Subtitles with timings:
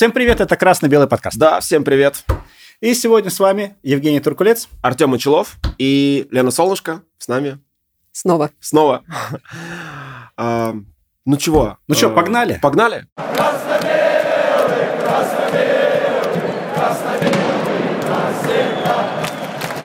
[0.00, 1.36] Всем привет, это «Красно-белый подкаст».
[1.36, 2.24] Да, всем привет.
[2.80, 4.66] И сегодня с вами Евгений Туркулец.
[4.80, 7.58] Артем Мочелов и Лена Солнышко с нами.
[8.10, 8.50] Снова.
[8.60, 9.04] Снова.
[10.38, 10.74] А,
[11.26, 11.76] ну чего?
[11.86, 12.58] Ну что, А, погнали?
[12.62, 13.08] Погнали?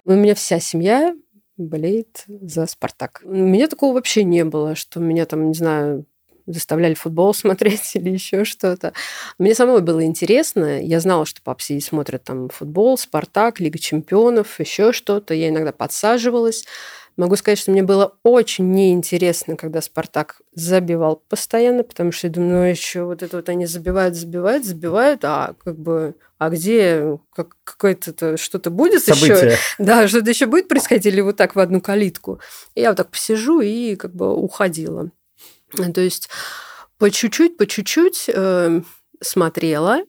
[0.05, 1.13] У меня вся семья
[1.57, 3.19] болеет за «Спартак».
[3.25, 6.05] У меня такого вообще не было, что меня там, не знаю,
[6.45, 8.93] заставляли футбол смотреть или еще что-то.
[9.37, 10.81] Мне самой было интересно.
[10.81, 15.33] Я знала, что папа сидит, смотрит там футбол, «Спартак», Лига чемпионов, еще что-то.
[15.33, 16.65] Я иногда подсаживалась.
[17.17, 22.51] Могу сказать, что мне было очень неинтересно, когда «Спартак» забивал постоянно, потому что я думаю,
[22.51, 27.55] ну еще вот это вот они забивают, забивают, забивают, а как бы, а где как,
[27.63, 29.33] какое-то что-то будет еще?
[29.33, 29.57] Событие.
[29.79, 32.41] Да, что-то еще будет происходить или вот так в одну калитку?
[32.75, 35.09] И я вот так посижу и как бы уходила.
[35.93, 36.29] То есть
[36.97, 38.81] по чуть-чуть, по чуть-чуть э,
[39.21, 39.99] смотрела.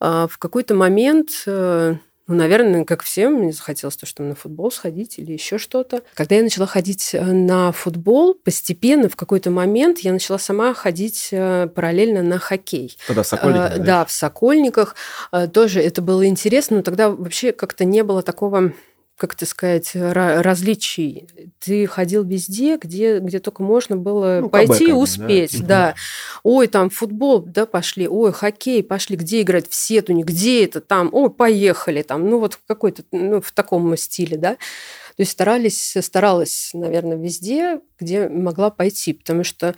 [0.00, 1.94] А в какой-то момент, э,
[2.26, 6.02] ну, наверное, как всем, мне захотелось то, что на футбол сходить или еще что-то.
[6.14, 11.28] Когда я начала ходить э, на футбол, постепенно в какой-то момент я начала сама ходить
[11.32, 12.96] э, параллельно на хоккей.
[13.06, 13.84] Тогда в Сокольниках, Э, да?
[13.84, 14.94] Да, в Сокольниках.
[15.32, 18.72] Э, Тоже это было интересно, но тогда вообще как-то не было такого
[19.20, 21.28] как это сказать, ра- различий.
[21.58, 24.96] Ты ходил везде, где, где только можно было Ну, пойти и да?
[24.96, 25.58] успеть.
[25.58, 25.66] Мгм.
[25.66, 25.94] Да.
[26.42, 28.08] Ой, там футбол, да, пошли.
[28.08, 29.16] Ой, хоккей, пошли.
[29.16, 29.68] Где играть?
[29.68, 30.22] В Сетуне.
[30.24, 30.80] Где это?
[30.80, 31.10] Там.
[31.12, 32.00] Ой, поехали.
[32.00, 32.28] Там.
[32.30, 34.54] Ну, вот в какой-то, ну, в таком стиле, да.
[34.54, 39.74] То есть старались, старалась, наверное, везде, где могла пойти, потому что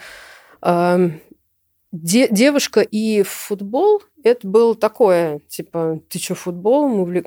[0.63, 1.21] эм,
[1.91, 7.27] де- девушка и футбол это было такое, типа, ты что, футболом увлек...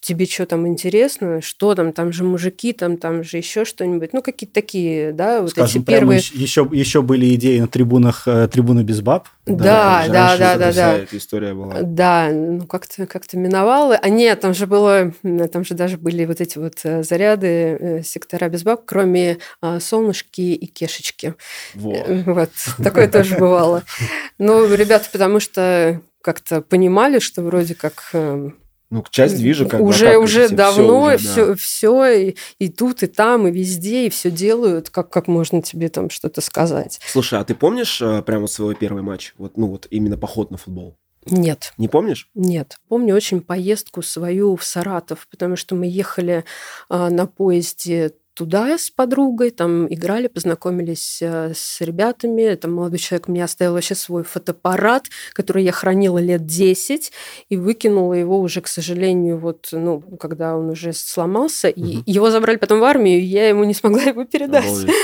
[0.00, 1.40] Тебе что там интересно?
[1.40, 1.92] Что там?
[1.92, 4.12] Там же мужики, там, там же еще что-нибудь.
[4.12, 6.18] Ну, какие-то такие, да, вот Скажем, эти первые...
[6.18, 9.28] еще, еще были идеи на трибунах э, трибуны без баб.
[9.46, 10.94] Да, да, да, да, да.
[10.94, 11.82] эта история была.
[11.82, 13.94] Да, ну как-то как миновало.
[13.96, 15.12] А нет, там же было,
[15.52, 19.80] там же даже были вот эти вот э, заряды, э, сектора без баб, кроме а,
[19.80, 21.34] солнышки и кешечки.
[21.74, 21.92] Во.
[21.92, 22.50] Э, Вот,
[22.82, 23.82] такое тоже бывало.
[24.38, 28.50] Ну, ребята, потому что как-то понимали, что вроде как э,
[28.90, 31.16] Ну, часть движа как уже отталкивается, уже всё давно уже, да.
[31.18, 35.62] все все и, и тут и там и везде и все делают, как как можно
[35.62, 37.00] тебе там что-то сказать?
[37.06, 39.34] Слушай, а ты помнишь э, прямо свой первый матч?
[39.38, 40.96] Вот, ну, вот именно поход на футбол.
[41.26, 41.72] Нет.
[41.78, 42.28] Не помнишь?
[42.34, 42.78] Нет.
[42.88, 46.44] Помню очень поездку свою в Саратов, потому что мы ехали
[46.88, 52.54] а, на поезде туда с подругой, там играли, познакомились а, с ребятами.
[52.56, 57.12] Там молодой человек мне оставил вообще свой фотоаппарат, который я хранила лет 10,
[57.48, 61.68] и выкинула его уже, к сожалению, вот, ну, когда он уже сломался.
[61.68, 62.02] И Мгм.
[62.06, 64.64] его забрали потом в армию, и я ему не смогла его передать.
[64.66, 64.94] Обалдеть.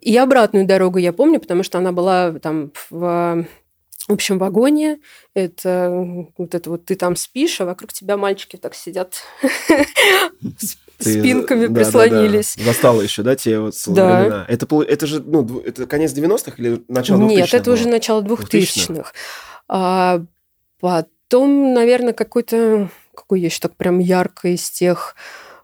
[0.00, 3.44] И обратную дорогу я помню, потому что она была там в
[4.08, 5.00] общем вагоне.
[5.34, 9.16] Это вот это вот ты там спишь, а вокруг тебя мальчики так сидят
[10.98, 12.54] Ты- спинками да, да, прислонились.
[12.58, 12.64] да.
[12.64, 14.20] Застала еще, да, те вот Да.
[14.20, 14.44] времена?
[14.48, 17.74] Это, это же, ну, это конец 90-х или начало 2000-х Нет, это было?
[17.74, 18.92] уже начало 2000-х.
[18.94, 19.12] 2000-х.
[19.68, 20.22] А
[20.80, 25.14] потом, наверное, какой-то, какой еще так прям ярко из тех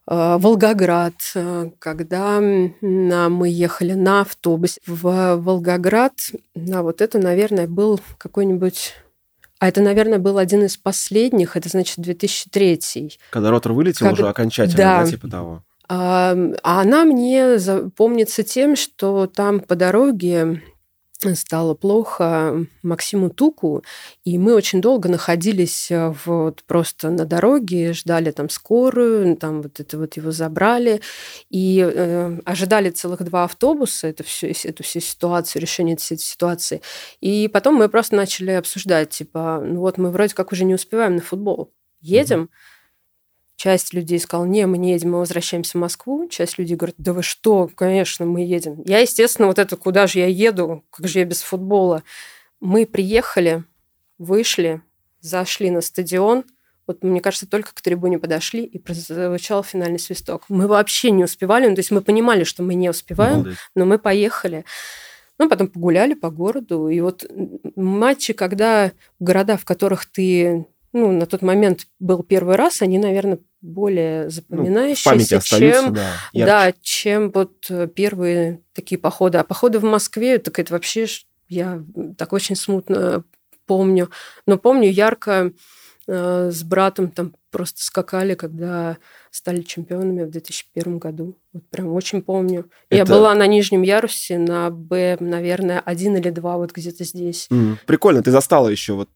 [0.05, 6.15] а, Волгоград, а, когда на- мы ехали на автобусе в Волгоград,
[6.75, 8.95] а вот это, наверное, был какой-нибудь...
[9.63, 13.17] А это, наверное, был один из последних, это значит 2003.
[13.31, 15.05] Когда ротор вылетел Как- уже окончательно, да.
[15.05, 15.63] да, типа того.
[15.89, 16.35] А
[16.65, 20.63] она мне запомнится тем, что там по дороге
[21.35, 23.83] стало плохо Максиму Туку,
[24.25, 29.81] и мы очень долго находились э, вот просто на дороге, ждали там скорую, там вот
[29.81, 31.01] это вот его забрали,
[31.51, 36.83] и э, ожидали целых два автобуса, это всю, эту всю ситуацию, решение этой ситуации.
[37.21, 41.17] И потом мы просто начали обсуждать, типа, ну вот мы вроде как уже не успеваем
[41.17, 42.51] на футбол, едем,
[43.63, 46.27] Часть людей сказала, не, мы не едем, мы возвращаемся в Москву.
[46.27, 48.83] Часть людей говорит, да вы что, конечно, мы едем.
[48.85, 52.03] Я, естественно, вот это, куда же я еду, как же я без футбола.
[52.59, 53.63] Мы приехали,
[54.19, 54.83] вышли,
[55.21, 56.43] зашли на стадион,
[56.89, 60.43] вот, мне кажется, только к трибуне подошли, и прозвучал финальный свисток.
[60.49, 63.59] Мы вообще не успевали, ну, то есть мы понимали, что мы не успеваем, Обалдеть.
[63.77, 64.65] но мы поехали.
[65.39, 66.89] Ну, потом погуляли по городу.
[66.89, 67.31] И вот
[67.77, 68.91] матчи, когда
[69.21, 74.31] города, в которых ты ну, на тот момент был первый раз, они, наверное, более Ну,
[74.31, 76.13] запоминающиеся, остаются, чем, да.
[76.35, 79.39] да, чем вот э, первые такие походы.
[79.39, 81.07] А походы в Москве, так это вообще
[81.49, 81.83] я
[82.19, 83.25] так очень смутно
[83.67, 84.11] помню.
[84.47, 85.53] Но помню ярко
[86.09, 88.97] э, с братом там просто скакали, когда
[89.31, 91.39] стали чемпионами в 2001 году.
[91.53, 92.69] Вот прям очень помню.
[92.91, 97.47] Я Это- была на нижнем ярусе, на Б, наверное, один или два, вот где-то здесь.
[97.51, 97.79] Мгм.
[97.87, 99.09] Прикольно, ты застала еще вот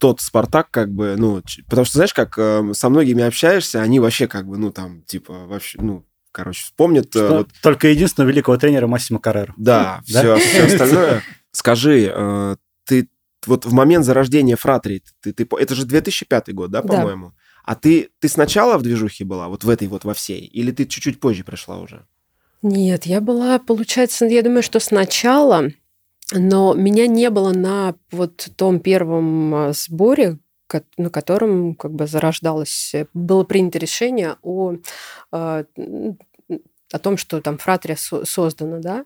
[0.00, 4.26] тот Спартак, как бы, ну, потому что, знаешь, как э, со многими общаешься, они вообще
[4.26, 7.08] как бы, ну, там, типа, вообще, ну, короче, вспомнят...
[7.10, 7.50] Что, вот...
[7.62, 9.54] Только единственного великого тренера Массимо Каррера.
[9.56, 11.22] Да, все, все остальное.
[11.52, 13.08] Скажи, ты
[13.46, 17.28] вот в момент зарождения Фратри, ты, ты, это же 2005 год, да, по-моему?
[17.28, 17.34] Да.
[17.64, 20.86] А ты, ты сначала в движухе была, вот в этой вот во всей, или ты
[20.86, 22.06] чуть-чуть позже пришла уже?
[22.62, 25.68] Нет, я была, получается, я думаю, что сначала,
[26.32, 30.38] но меня не было на вот том первом а, сборе,
[30.96, 34.74] на котором как бы зарождалось, было принято решение о
[35.32, 35.64] а,
[36.92, 39.04] о том, что там фратрия создана, да.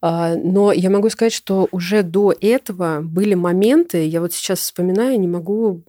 [0.00, 5.18] А, но я могу сказать, что уже до этого были моменты, я вот сейчас вспоминаю,
[5.18, 5.82] не могу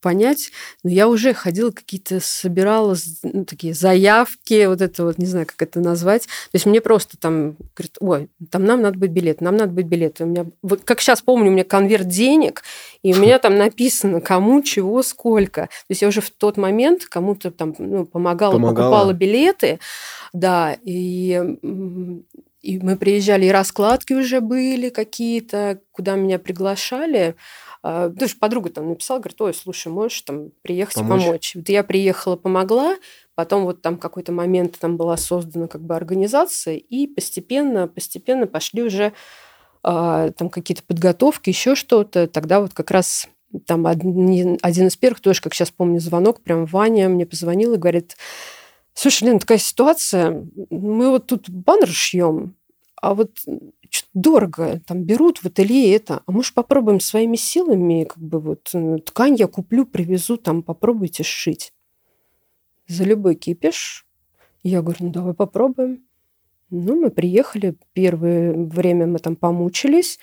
[0.00, 0.50] понять,
[0.84, 5.60] но я уже ходила какие-то, собирала ну, такие заявки, вот это вот, не знаю, как
[5.60, 6.22] это назвать.
[6.26, 9.86] То есть мне просто там говорят, ой, там нам надо быть билет, нам надо быть
[9.86, 10.20] билет.
[10.20, 12.62] У меня, вот как сейчас помню, у меня конверт денег,
[13.06, 15.62] и у меня там написано, кому, чего, сколько.
[15.62, 19.78] То есть я уже в тот момент кому-то там ну, помогала, помогала, покупала билеты,
[20.32, 21.40] да, и
[22.62, 27.36] и мы приезжали, и раскладки уже были какие-то, куда меня приглашали.
[27.84, 31.24] Даже подруга там написала, говорит, ой, слушай, можешь там приехать помочь?
[31.24, 31.52] помочь.
[31.54, 32.96] Вот я приехала, помогла,
[33.36, 38.82] потом вот там какой-то момент там была создана как бы организация, и постепенно, постепенно пошли
[38.82, 39.12] уже
[39.86, 42.26] там какие-то подготовки, еще что-то.
[42.26, 43.28] Тогда вот как раз
[43.66, 48.16] там один, из первых, тоже, как сейчас помню, звонок, прям Ваня мне позвонил и говорит,
[48.94, 52.56] слушай, Лена, такая ситуация, мы вот тут баннер шьем,
[53.00, 53.38] а вот
[54.14, 58.98] дорого, там берут в ателье это, а может попробуем своими силами, как бы вот э,
[59.04, 61.72] ткань я куплю, привезу, там попробуйте сшить.
[62.88, 64.06] За любой кипиш.
[64.62, 66.04] Я говорю, ну давай попробуем.
[66.70, 70.18] Ну, мы приехали, первое время мы там помучились,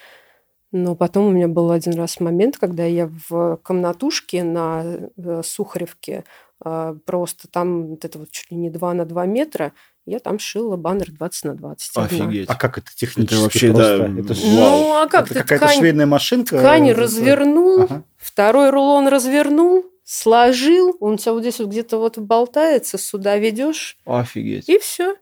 [0.72, 4.84] но потом у меня был один раз момент, когда я в комнатушке на
[5.16, 6.24] э, Сухаревке
[6.66, 9.74] а, просто там вот это вот чуть ли не 2 на 2 метра,
[10.06, 11.98] я там шила баннер 20 на 20.
[11.98, 12.50] Офигеть.
[12.50, 13.98] А как это технически это вообще, просто?
[13.98, 14.42] Да, это ж...
[14.44, 16.58] Ну, а как это какая-то ткань, швейная машинка?
[16.58, 18.04] Ткань развернул, ага.
[18.18, 23.98] второй рулон развернул, сложил, он у тебя вот здесь вот где-то вот болтается, сюда ведешь.
[24.06, 24.70] Офигеть.
[24.70, 25.16] И все.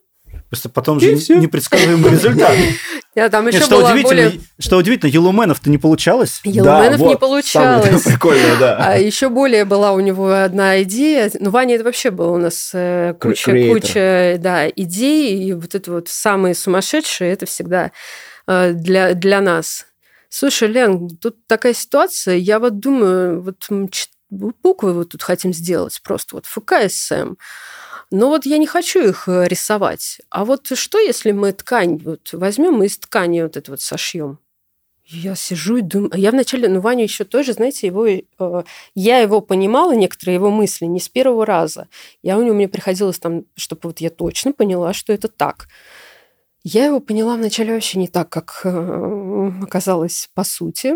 [0.52, 1.38] Просто потом же все.
[1.38, 2.54] непредсказуемый результат.
[3.16, 4.42] Я там еще что, удивительно, более...
[4.60, 6.42] что удивительно, Елуменов-то не получалось.
[6.44, 8.04] Елуменов да, не вот, получалось.
[8.06, 8.78] Прикольно, да.
[8.78, 11.32] А еще более была у него одна идея.
[11.40, 15.42] Ну, Ваня, это вообще было у нас э, куча, куча да, идей.
[15.42, 17.94] И вот это вот самые сумасшедшие, это всегда
[18.46, 19.86] э, для, для нас.
[20.28, 22.36] Слушай, Лен, тут такая ситуация.
[22.36, 23.70] Я вот думаю, вот
[24.30, 26.36] буквы вот тут хотим сделать просто.
[26.36, 27.36] Вот ФКСМ.
[28.12, 30.20] Но вот я не хочу их э, рисовать.
[30.30, 34.38] А вот что, если мы ткань вот возьмем и из ткани вот это вот сошьем?
[35.06, 38.64] Я сижу и думаю, я вначале, ну, Ваню еще тоже, знаете, его, э,
[38.96, 41.88] я его понимала, некоторые его мысли, не с первого раза.
[42.22, 45.68] Я у него, мне приходилось там, чтобы вот я точно поняла, что это так.
[46.64, 50.96] Я его поняла вначале вообще не так, как э, оказалось по сути.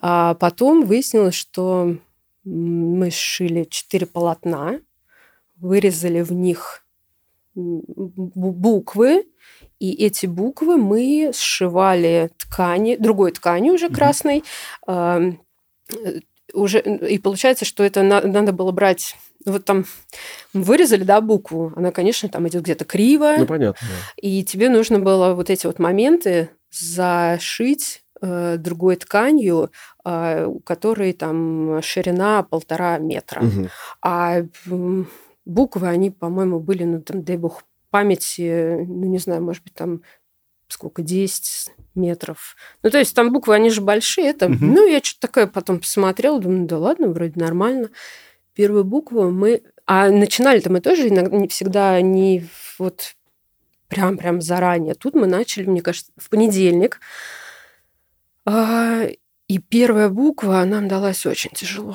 [0.00, 1.96] А потом выяснилось, что
[2.44, 4.80] мы сшили четыре полотна,
[5.56, 6.84] вырезали в них
[7.54, 9.24] буквы,
[9.78, 14.44] и эти буквы мы сшивали ткани, другой тканью уже красной,
[14.86, 15.36] mm-hmm.
[15.88, 16.20] э,
[16.52, 19.84] уже, и получается, что это на, надо было брать вот там
[20.52, 23.36] вырезали, да, букву, она, конечно, там идет где-то криво.
[23.38, 23.86] Ну, понятно.
[24.16, 29.70] И тебе нужно было вот эти вот моменты зашить э, другой тканью,
[30.04, 33.44] э, у которой там ширина полтора метра.
[33.44, 33.68] Угу.
[34.02, 34.42] А
[35.46, 40.02] буквы, они, по-моему, были, ну, там, дай бог памяти, ну, не знаю, может быть, там
[40.68, 42.56] сколько, 10 метров.
[42.82, 44.28] Ну, то есть там буквы, они же большие.
[44.28, 44.56] Это, угу.
[44.60, 47.90] Ну, я что-то такое потом посмотрела, думаю, да ладно, вроде нормально.
[48.54, 49.62] Первую букву мы...
[49.86, 52.44] А начинали-то мы тоже иногда не всегда не
[52.78, 53.14] вот
[53.88, 54.94] прям-прям заранее.
[54.94, 57.00] Тут мы начали, мне кажется, в понедельник.
[58.44, 59.06] А,
[59.46, 61.94] и первая буква нам далась очень тяжело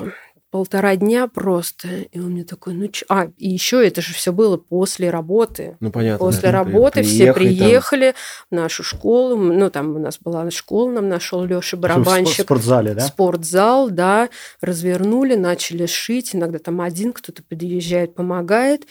[0.52, 1.88] полтора дня просто.
[2.12, 3.06] И он мне такой, ну ч...
[3.10, 5.78] А, и еще это же все было после работы.
[5.80, 6.20] Ну, понятно.
[6.20, 8.60] После да, работы все приехали там.
[8.60, 9.38] в нашу школу.
[9.38, 12.40] Ну, там у нас была школа, нам нашел Леша барабанщик.
[12.40, 13.02] В спортзале, да?
[13.02, 14.30] Спортзал, да.
[14.60, 16.36] Развернули, начали шить.
[16.36, 18.86] Иногда там один кто-то подъезжает, помогает.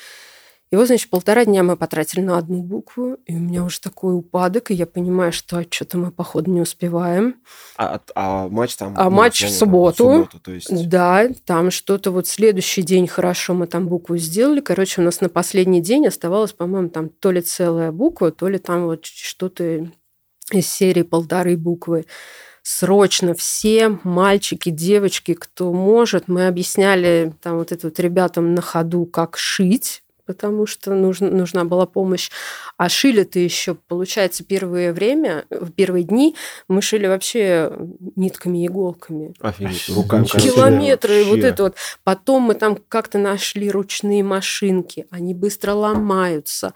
[0.71, 4.15] И вот, значит, полтора дня мы потратили на одну букву, и у меня уже такой
[4.15, 7.35] упадок, и я понимаю, что что-то мы, походу, не успеваем.
[7.77, 8.95] А, а матч там?
[8.97, 10.09] А ну, матч в субботу.
[10.09, 10.89] В субботу то есть...
[10.89, 14.61] Да, там что-то вот следующий день хорошо мы там букву сделали.
[14.61, 18.59] Короче, у нас на последний день оставалось, по-моему, там то ли целая буква, то ли
[18.59, 19.89] там вот что-то
[20.53, 22.07] из серии полторы буквы.
[22.63, 29.07] срочно все мальчики, девочки, кто может, мы объясняли там вот это вот ребятам на ходу,
[29.07, 32.31] как шить, потому что нужна, нужна была помощь.
[32.77, 36.37] А шили-то еще, получается, первое время, в первые дни
[36.69, 37.73] мы шили вообще
[38.15, 39.35] нитками и иголками.
[39.41, 40.25] Офигеть, руками.
[40.27, 41.31] Километры, вообще.
[41.31, 41.77] вот это вот.
[42.05, 46.75] Потом мы там как-то нашли ручные машинки, они быстро ломаются.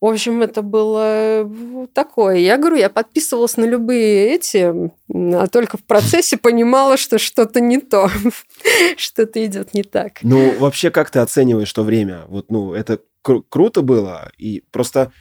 [0.00, 1.50] В общем, это было
[1.92, 2.36] такое.
[2.36, 4.72] Я говорю, я подписывалась на любые эти,
[5.12, 8.10] а только в процессе понимала, что что-то не то,
[8.96, 10.22] что-то идет не так.
[10.22, 12.24] Ну, вообще, как ты оцениваешь то время?
[12.28, 15.12] Вот, ну, это кру- круто было, и просто...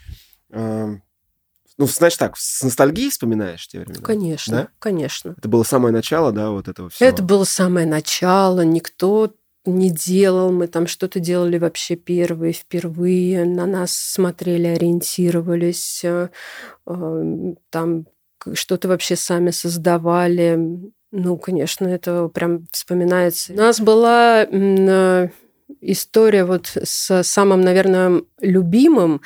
[0.52, 0.96] Э,
[1.78, 4.02] ну, значит так, с ностальгией вспоминаешь те времена?
[4.02, 4.68] Конечно, да?
[4.80, 5.36] конечно.
[5.38, 7.08] Это было самое начало, да, вот этого всего?
[7.08, 8.62] Это было самое начало.
[8.62, 9.34] Никто
[9.70, 16.30] не делал, мы там что-то делали вообще первые, впервые, на нас смотрели, ориентировались, э,
[16.88, 18.06] э, там
[18.54, 20.60] что-то вообще сами создавали.
[21.12, 23.54] Ну, конечно, это прям вспоминается.
[23.54, 25.30] У нас была э,
[25.82, 29.22] история вот с самым, наверное, любимым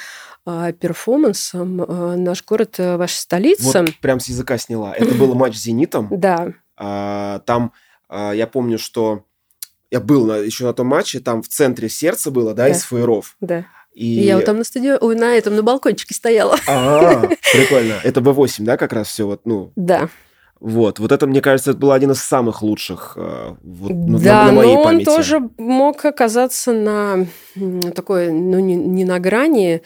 [0.46, 1.78] перформансом
[2.22, 3.84] «Наш город, ваша столица».
[3.84, 4.94] Вот прям с языка сняла.
[4.94, 6.10] Это был матч с «Зенитом».
[6.12, 6.52] Да.
[6.76, 7.72] А, там
[8.10, 9.24] я помню, что
[9.94, 12.70] я был на, еще на том матче, там в центре сердца было, да, да.
[12.70, 13.36] из фуеров.
[13.42, 13.68] Да.
[13.94, 14.22] И...
[14.22, 16.58] и я вот там на стадионе, ой, на этом, на балкончике стояла.
[16.68, 18.00] А, прикольно.
[18.04, 19.72] Это Б8, да, как раз все вот, ну...
[19.76, 20.10] Да.
[20.60, 24.46] Вот, вот это, мне кажется, это был один из самых лучших э, вот, ну, да,
[24.46, 27.28] на, на моей но он тоже мог оказаться на
[27.94, 29.84] такой, ну, не, не на грани,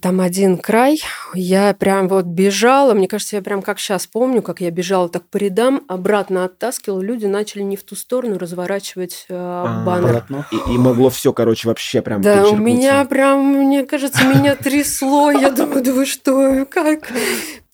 [0.00, 1.02] там один край,
[1.34, 5.28] я прям вот бежала, мне кажется, я прям как сейчас помню, как я бежала так
[5.28, 10.24] по рядам, обратно оттаскивала, люди начали не в ту сторону разворачивать э, баннер.
[10.50, 15.30] И, и могло все, короче, вообще прям Да, у меня прям, мне кажется, меня трясло,
[15.30, 17.12] я думаю, да вы что, как?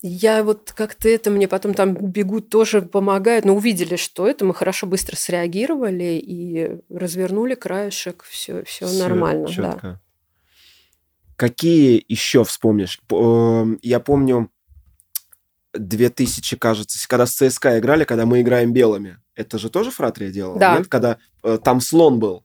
[0.05, 4.55] Я вот как-то это мне потом там бегут тоже помогают, но увидели, что это, мы
[4.55, 9.81] хорошо быстро среагировали и развернули краешек, все, все нормально, чётко.
[9.83, 10.01] да.
[11.43, 13.01] Какие еще вспомнишь?
[13.11, 14.49] Эм, я помню
[15.73, 19.19] 2000, кажется, когда с ЦСКА играли, когда мы играем белыми.
[19.35, 20.61] Это же тоже Фратрия делала?
[20.61, 20.79] Да.
[20.79, 20.87] Нет?
[20.87, 22.45] Когда э, там слон был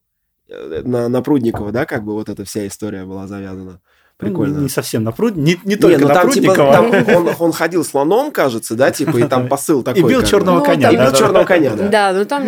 [0.50, 3.82] э, на, на Прудникова, да, как бы вот эта вся история была завязана.
[4.18, 4.56] Прикольно.
[4.56, 7.36] Ну, не совсем на пруд, не, не только не, ну, на там, типа, там он,
[7.38, 10.02] он ходил слоном, кажется, да, типа, и там посыл такой.
[10.02, 10.90] И бил черного коня.
[10.90, 11.88] И бил черного коня, да.
[11.88, 12.48] Да, но там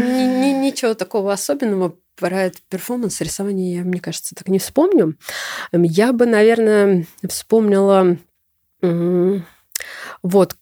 [0.61, 5.15] ничего такого особенного про этот перформанс рисования я, мне кажется, так не вспомню.
[5.71, 8.17] Я бы, наверное, вспомнила...
[10.21, 10.57] Вот,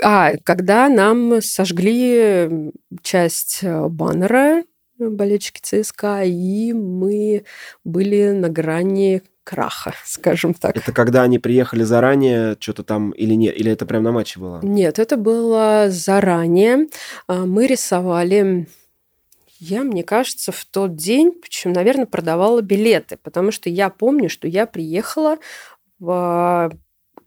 [0.00, 2.70] а, когда нам сожгли
[3.02, 4.62] часть э, баннера
[5.00, 7.44] болельщики ЦСКА, и мы
[7.84, 10.76] были на грани краха, скажем так.
[10.76, 13.58] Это когда они приехали заранее, что-то там или нет?
[13.58, 14.60] Или это прям на матче было?
[14.62, 16.86] Нет, это было заранее.
[17.26, 18.68] А, мы рисовали
[19.62, 24.48] я, мне кажется, в тот день, почему, наверное, продавала билеты, потому что я помню, что
[24.48, 25.36] я приехала
[25.98, 26.72] в,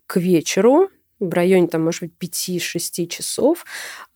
[0.08, 0.90] к вечеру,
[1.20, 3.64] в районе, там, может быть, 5-6 часов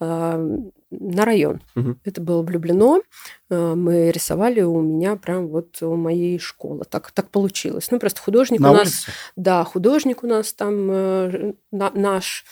[0.00, 0.58] э,
[0.90, 1.60] на район.
[1.76, 1.96] Угу.
[2.04, 3.02] Это было влюблено.
[3.50, 6.84] Э, мы рисовали у меня прям вот у моей школы.
[6.88, 7.90] Так, так получилось.
[7.90, 8.88] Ну, просто художник на у нас...
[8.88, 9.12] Улице?
[9.36, 12.44] Да, художник у нас там э, на, наш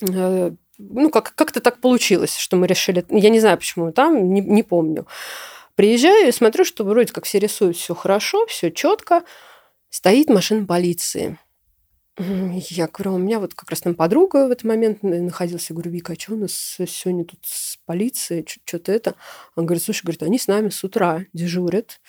[0.00, 4.40] э, ну, как- как-то так получилось, что мы решили, я не знаю, почему там, не,
[4.40, 5.06] не помню.
[5.74, 9.22] Приезжаю и смотрю, что вроде как все рисуют, все хорошо, все четко.
[9.88, 11.38] Стоит машина полиции.
[12.18, 15.70] Я говорю, «А у меня вот как раз там подруга в этот момент находилась.
[15.70, 19.14] Я говорю, Вика, а что у нас сегодня тут с полицией, что-то это?
[19.56, 22.00] Он говорит, слушай, говорит, они с нами с утра дежурят.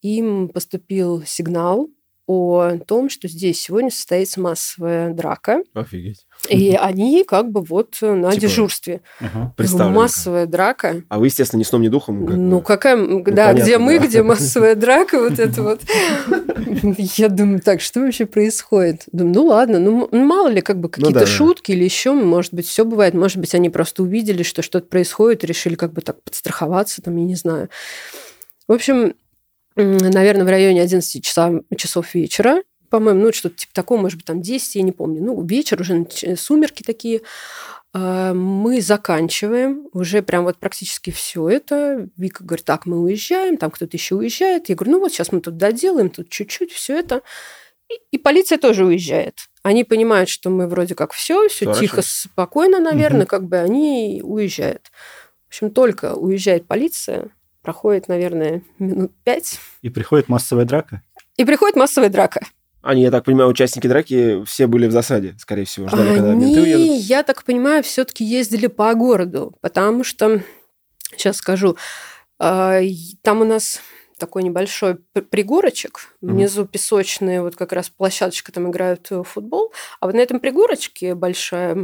[0.00, 1.90] Им поступил сигнал
[2.26, 5.62] о том, что здесь сегодня состоится массовая драка.
[5.74, 6.26] Офигеть.
[6.48, 9.00] И они как бы вот на типа, дежурстве.
[9.20, 9.88] Угу.
[9.90, 11.02] Массовая драка.
[11.08, 12.26] А вы, естественно, ни сном, ни духом?
[12.26, 12.96] Как ну, какая...
[12.96, 14.06] Ну, да, понятно, где мы, да.
[14.06, 15.82] где массовая драка, вот это вот.
[17.16, 19.04] Я думаю, так, что вообще происходит?
[19.12, 22.66] Думаю, ну ладно, ну мало ли как бы ну какие-то шутки или еще, может быть,
[22.66, 23.14] все бывает.
[23.14, 27.24] Может быть, они просто увидели, что что-то происходит, решили как бы так подстраховаться, там, я
[27.24, 27.68] не знаю.
[28.66, 29.14] В общем,
[29.76, 34.42] наверное, в районе 11 часа, часов вечера, по-моему, ну, что-то типа такого, может быть, там
[34.42, 35.22] 10, я не помню.
[35.24, 36.06] Ну, вечер, уже
[36.36, 37.22] сумерки такие.
[37.94, 42.10] А, мы заканчиваем уже прям вот практически все это.
[42.18, 44.68] Вика говорит, так, мы уезжаем, там кто-то еще уезжает.
[44.68, 47.22] Я говорю, ну вот сейчас мы тут доделаем, тут чуть-чуть, все это.
[47.90, 49.38] И, и полиция тоже уезжает.
[49.62, 53.28] Они понимают, что мы вроде как все, все тихо, спокойно, наверное, угу.
[53.28, 54.90] как бы они уезжают.
[55.46, 57.30] В общем, только уезжает полиция,
[57.62, 59.60] проходит, наверное, минут пять.
[59.80, 61.00] И приходит массовая драка?
[61.38, 62.42] И приходит массовая драка.
[62.82, 66.34] Они, я так понимаю, участники драки все были в засаде, скорее всего, ждали, Они, когда
[66.34, 67.04] менты уедут.
[67.04, 70.42] я так понимаю, все-таки ездили по городу, потому что,
[71.16, 71.76] сейчас скажу,
[72.38, 72.80] а,
[73.22, 73.80] там у нас
[74.18, 74.96] такой небольшой
[75.30, 80.38] пригорочек, внизу песочная вот как раз площадочка, там играют в футбол, а вот на этом
[80.38, 81.76] пригорочке большая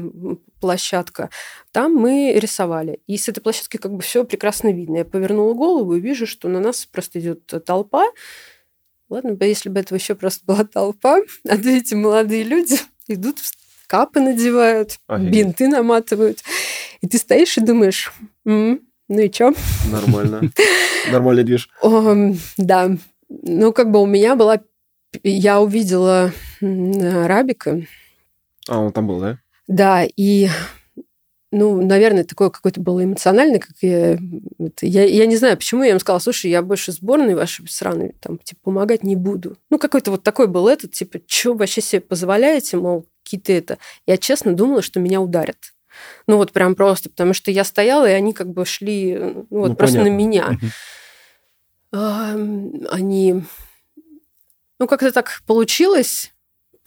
[0.60, 1.30] площадка,
[1.72, 3.00] там мы рисовали.
[3.08, 4.98] И с этой площадки как бы все прекрасно видно.
[4.98, 8.04] Я повернула голову и вижу, что на нас просто идет толпа.
[9.08, 12.76] Ладно бы, если бы это еще просто была толпа, а то эти молодые люди
[13.08, 13.38] идут,
[13.86, 15.32] капы надевают, Офигеть.
[15.32, 16.40] бинты наматывают.
[17.00, 18.12] И ты стоишь и думаешь,
[18.44, 19.54] м-м, ну и чё?
[19.90, 20.50] Нормально.
[21.10, 21.70] Нормальный движ.
[22.58, 22.90] Да.
[23.28, 24.60] Ну, как бы у меня была...
[25.22, 27.80] Я увидела Рабика.
[28.68, 29.38] А, он там был, да?
[29.68, 30.48] Да, и
[31.50, 34.18] ну, наверное, такое какое-то было эмоциональное, как я,
[34.58, 38.14] это, я, я не знаю, почему я им сказала, слушай, я больше сборной вашей сраной,
[38.20, 39.56] там, типа, помогать не буду.
[39.70, 43.78] Ну, какой-то вот такой был этот, типа, что вообще себе позволяете, мол, какие-то это.
[44.06, 45.72] Я честно думала, что меня ударят.
[46.26, 49.68] Ну вот прям просто, потому что я стояла, и они как бы шли ну, вот
[49.70, 50.12] ну, просто понятно.
[50.12, 50.58] на меня.
[51.92, 52.88] Угу.
[52.90, 53.42] Они...
[54.78, 56.32] Ну, как-то так получилось,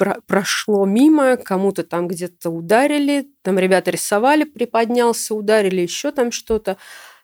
[0.02, 6.78] про прошло мимо, кому-то там где-то ударили, там ребята рисовали, приподнялся, ударили еще там что-то.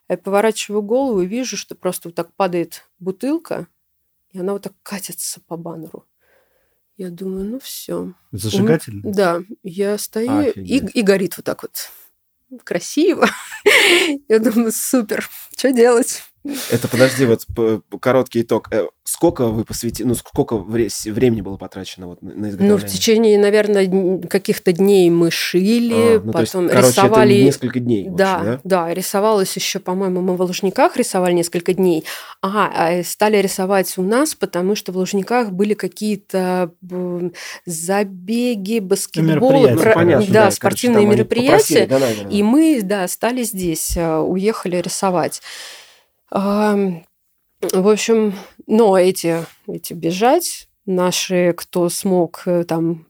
[0.08, 3.66] Я поворачиваю голову и вижу, что просто вот так падает бутылка,
[4.30, 6.06] и она вот так катится по баннеру.
[6.98, 8.14] Я думаю, ну все.
[8.32, 9.12] Зажигательно?
[9.12, 11.90] Да, я стою и, и горит вот так вот
[12.64, 13.28] красиво.
[14.30, 16.22] я думаю, супер, что делать?
[16.72, 17.46] Это, подожди, вот
[18.00, 18.68] короткий итог.
[18.72, 22.70] Э, сколько вы посвятили, ну, сколько времени было потрачено вот на изготовление?
[22.70, 27.36] Ну, в течение, наверное, каких-то дней мы шили, а, ну, потом есть, короче, рисовали...
[27.36, 28.08] Это несколько дней.
[28.10, 32.04] Да, да, да, рисовалось еще, по-моему, мы в Лужниках рисовали несколько дней.
[32.42, 36.72] Ага, а стали рисовать у нас, потому что в Лужниках были какие-то
[37.66, 39.68] забеги, баскетбол.
[39.78, 39.90] Про...
[39.90, 41.88] Ну, понятно, да, да, спортивные короче, мероприятия.
[41.88, 42.30] Да, да, да.
[42.30, 45.42] И мы, да, стали здесь, э, уехали рисовать.
[46.32, 47.04] В
[47.74, 48.34] общем,
[48.68, 53.08] но эти, эти бежать, наши, кто смог э, там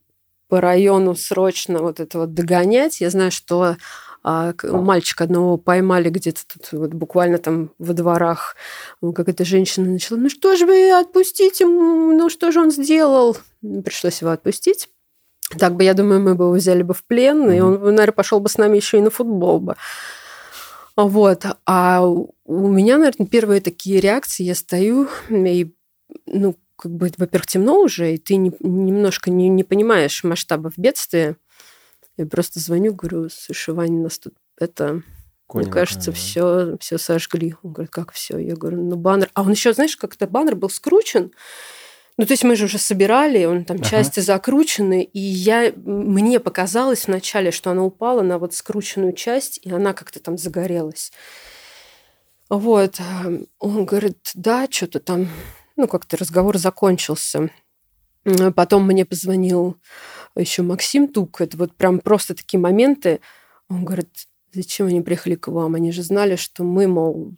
[0.48, 3.76] по району срочно вот это вот догонять, я знаю, что
[4.24, 8.56] а, мальчика одного поймали где-то тут вот буквально там во дворах.
[9.00, 13.36] Какая-то женщина начала, ну что же вы отпустите, ну что же он сделал?
[13.60, 14.88] Пришлось его отпустить.
[15.58, 17.56] Так бы, я думаю, мы бы его взяли бы в плен, mm-hmm.
[17.56, 19.76] и он, наверное, пошел бы с нами еще и на футбол бы.
[20.96, 21.44] Вот.
[21.64, 22.04] А
[22.48, 25.70] у меня, наверное, первые такие реакции, я стою и,
[26.24, 31.36] ну, как бы, во-первых, темно уже, и ты не, немножко не, не понимаешь масштабов бедствия.
[32.16, 35.02] Я просто звоню, говорю, слушай, Ваня, нас тут это...
[35.46, 37.54] Конь, Мне кажется, все, все сожгли.
[37.62, 38.36] Он говорит, как все?
[38.36, 39.30] Я говорю, ну баннер.
[39.32, 41.32] А он еще, знаешь, как-то баннер был скручен,
[42.18, 43.88] ну, то есть мы же уже собирали, он там ага.
[43.88, 49.70] части закручены, и я, мне показалось вначале, что она упала на вот скрученную часть, и
[49.70, 51.12] она как-то там загорелась.
[52.48, 53.00] Вот.
[53.58, 55.28] Он говорит, да, что-то там,
[55.76, 57.50] ну, как-то разговор закончился.
[58.54, 59.76] Потом мне позвонил
[60.36, 61.40] еще Максим Тук.
[61.40, 63.20] Это вот прям просто такие моменты.
[63.68, 64.08] Он говорит,
[64.52, 65.74] зачем они приехали к вам?
[65.74, 67.34] Они же знали, что мы, мол,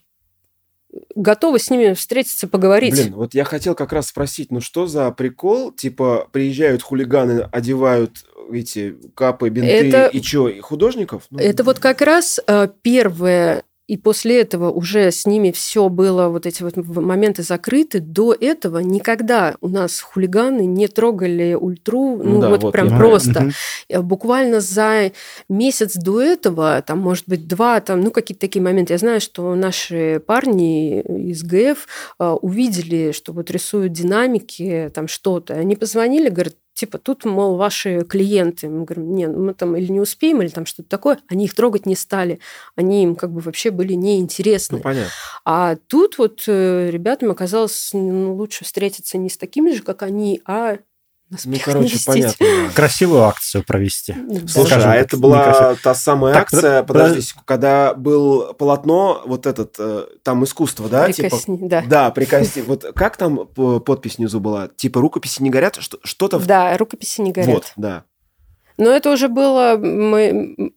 [1.14, 2.94] готовы с ними встретиться, поговорить.
[2.94, 5.73] Блин, вот я хотел как раз спросить, ну что за прикол?
[5.73, 11.25] Типа, приезжают хулиганы, одевают эти капы, бинты это, и что, художников?
[11.31, 16.29] Ну, это вот как раз э, первое и после этого уже с ними все было,
[16.29, 17.98] вот эти вот моменты закрыты.
[17.98, 22.96] До этого никогда у нас хулиганы не трогали ультру, ну, ну да, вот, вот прям
[22.96, 23.53] просто.
[23.88, 24.03] Угу.
[24.05, 25.11] Буквально за
[25.48, 28.92] месяц до этого, там, может быть, два, там, ну, какие-то такие моменты.
[28.92, 31.88] Я знаю, что наши парни из ГФ
[32.20, 35.55] э, увидели, что вот рисуют динамики, там что-то.
[35.55, 38.69] Они позвонили, говорят, типа, тут, мол, ваши клиенты.
[38.69, 41.19] Мы говорим, нет, мы там или не успеем, или там что-то такое.
[41.29, 42.40] Они их трогать не стали.
[42.75, 44.79] Они им как бы вообще были неинтересны.
[44.79, 45.11] Ну, понятно.
[45.45, 50.40] А тут вот э, ребятам оказалось ну, лучше встретиться не с такими же, как они,
[50.47, 50.79] а
[51.45, 52.47] ну, короче, понятно.
[52.75, 54.14] Красивую акцию провести.
[54.49, 56.95] Слушай, Скажем, а это была та самая так, акция, про...
[56.95, 61.05] подожди, когда был полотно, вот этот, э, там искусство, да?
[61.05, 61.85] Прикосни, типа, да.
[61.87, 62.62] Да, прикосни.
[62.62, 64.69] Вот как там подпись внизу была?
[64.69, 65.79] Типа рукописи не горят?
[66.03, 66.40] Что-то...
[66.40, 67.49] Да, рукописи не горят.
[67.49, 68.05] Вот, да.
[68.81, 69.77] Но это уже было...
[69.77, 70.73] Мы...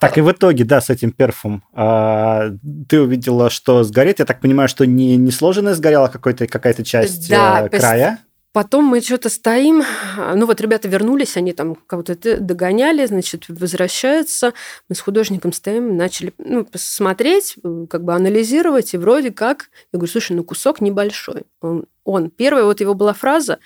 [0.00, 2.48] Так, и в итоге, да, с этим перфом а,
[2.88, 4.20] ты увидела, что сгорит.
[4.20, 8.20] Я так понимаю, что не, не сложенная сгорела какая-то часть да, э, края?
[8.56, 9.82] Потом мы что-то стоим,
[10.16, 14.54] ну вот ребята вернулись, они там кого-то догоняли, значит, возвращаются.
[14.88, 17.56] Мы с художником стоим, начали ну, смотреть,
[17.90, 19.68] как бы анализировать, и вроде как...
[19.92, 21.42] Я говорю, слушай, ну кусок небольшой.
[21.60, 23.58] Он, он первая вот его была фраза,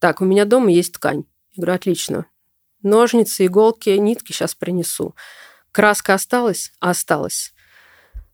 [0.00, 1.24] Так, у меня дома есть ткань.
[1.54, 2.26] Я говорю, отлично.
[2.82, 5.14] Ножницы, иголки, нитки сейчас принесу.
[5.72, 6.74] Краска осталась?
[6.78, 7.54] Осталась.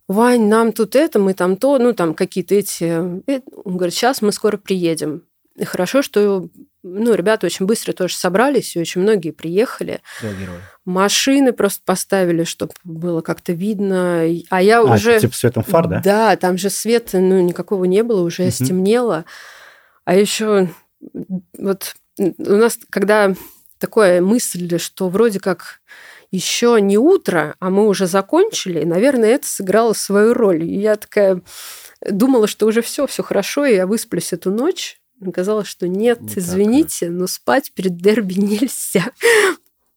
[0.09, 3.23] Вань, нам тут это, мы там то, ну, там какие-то эти...
[3.31, 5.23] Э, он говорит, сейчас мы скоро приедем.
[5.57, 6.49] И хорошо, что
[6.83, 10.01] ну, ребята очень быстро тоже собрались, и очень многие приехали.
[10.85, 14.23] Машины просто поставили, чтобы было как-то видно.
[14.51, 15.21] А я а, уже...
[15.21, 16.01] типа светом фар, да?
[16.05, 18.51] Да, там же света ну, никакого не было, уже угу.
[18.51, 19.25] стемнело.
[20.05, 20.69] А еще
[21.59, 23.35] вот у нас, когда
[23.79, 25.81] такая мысль, что вроде как
[26.31, 30.65] еще не утро, а мы уже закончили, наверное, это сыграло свою роль.
[30.65, 31.43] И я такая
[32.09, 34.99] думала, что уже все, все хорошо, и я высплюсь эту ночь.
[35.27, 39.11] Оказалось, что нет, не извините, но спать перед дерби нельзя.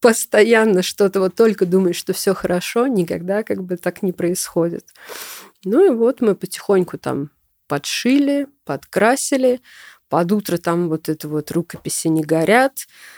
[0.01, 4.85] Постоянно что-то вот только думаешь, что все хорошо, никогда как бы так не происходит.
[5.63, 7.31] Ну и вот мы потихоньку там
[7.67, 9.61] подшили, подкрасили,
[10.09, 12.73] под утро там вот это вот рукописи не горят.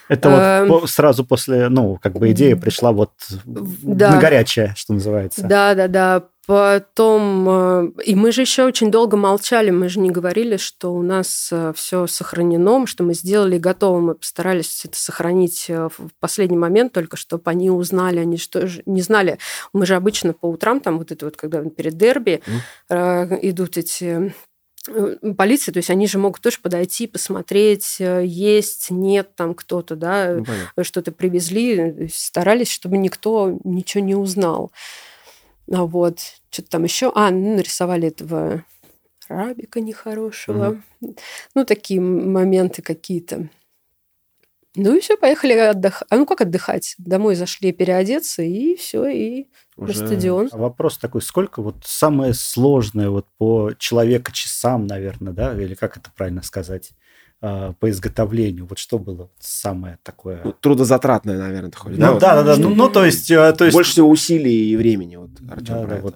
[0.08, 3.12] Это вот эм, сразу после, ну, как бы идея пришла вот
[3.46, 4.15] да.
[4.15, 5.43] на горячее, что называется.
[5.43, 6.24] Да, да, да.
[6.48, 11.02] Потом, э, и мы же еще очень долго молчали, мы же не говорили, что у
[11.02, 16.56] нас э, все сохранено, что мы сделали готово, мы постарались это сохранить э, в последний
[16.56, 19.40] момент, только чтобы они узнали, они что не знали.
[19.74, 22.42] Мы же обычно по утрам, там вот это вот, когда перед дерби
[22.90, 23.40] mm.
[23.42, 24.34] идут эти
[25.36, 30.38] полиции, то есть они же могут тоже подойти, посмотреть, есть, нет там кто-то, да,
[30.78, 34.72] ну, что-то привезли, старались, чтобы никто ничего не узнал.
[35.72, 37.12] А вот, что-то там еще.
[37.16, 38.64] А, ну, нарисовали этого
[39.28, 40.82] рабика нехорошего.
[41.02, 41.16] Угу.
[41.56, 43.50] Ну, такие моменты какие-то.
[44.80, 46.08] Ну и все, поехали отдыхать.
[46.12, 46.94] А ну как отдыхать?
[47.00, 50.00] Домой зашли переодеться, и все, и Уже...
[50.00, 50.50] на стадион.
[50.52, 55.98] А вопрос такой, сколько вот самое сложное вот по человека часам, наверное, да, или как
[55.98, 56.92] это правильно сказать?
[57.39, 58.65] А, по изготовлению?
[58.65, 60.41] Вот что было самое такое?
[60.43, 62.19] Ну, трудозатратное, наверное, ты хочешь, ну, да?
[62.19, 62.62] Да, да, да.
[62.62, 63.32] Ну, ну, то есть...
[63.32, 63.76] А, то есть...
[63.76, 66.15] Больше всего усилий и времени, вот, Артем, да, да, вот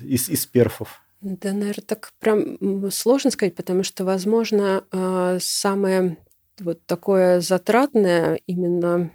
[0.00, 1.02] из, из перфов.
[1.20, 6.16] Да, наверное, так прям сложно сказать, потому что, возможно, а, самое
[6.60, 9.10] вот такое затратное именно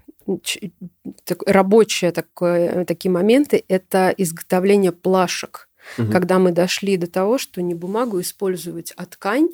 [1.46, 5.65] рабочие такое, такие моменты– это изготовление плашек
[5.98, 6.12] угу.
[6.12, 9.50] когда мы дошли до того, что не бумагу использовать, а ткань,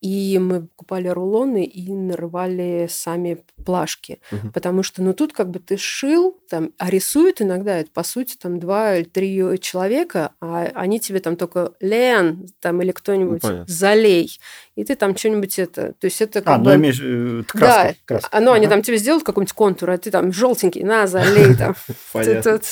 [0.00, 4.20] и мы покупали рулоны и нарывали сами плашки.
[4.30, 4.50] Угу.
[4.52, 8.36] Потому что, ну, тут как бы ты шил, там, а рисуют иногда, это, по сути,
[8.36, 13.64] там, два или три человека, а они тебе там только Лен, там, или кто-нибудь ну,
[13.66, 14.38] залей,
[14.76, 15.94] и ты там что-нибудь это...
[15.94, 16.70] То есть это как а, ну, бы...
[16.70, 18.28] ну, имеешь э, краска, да, краска.
[18.30, 18.56] А, ну, ага.
[18.56, 21.74] они там тебе сделают какой-нибудь контур, а ты там желтенький, на, залей там.
[22.12, 22.62] Ты тут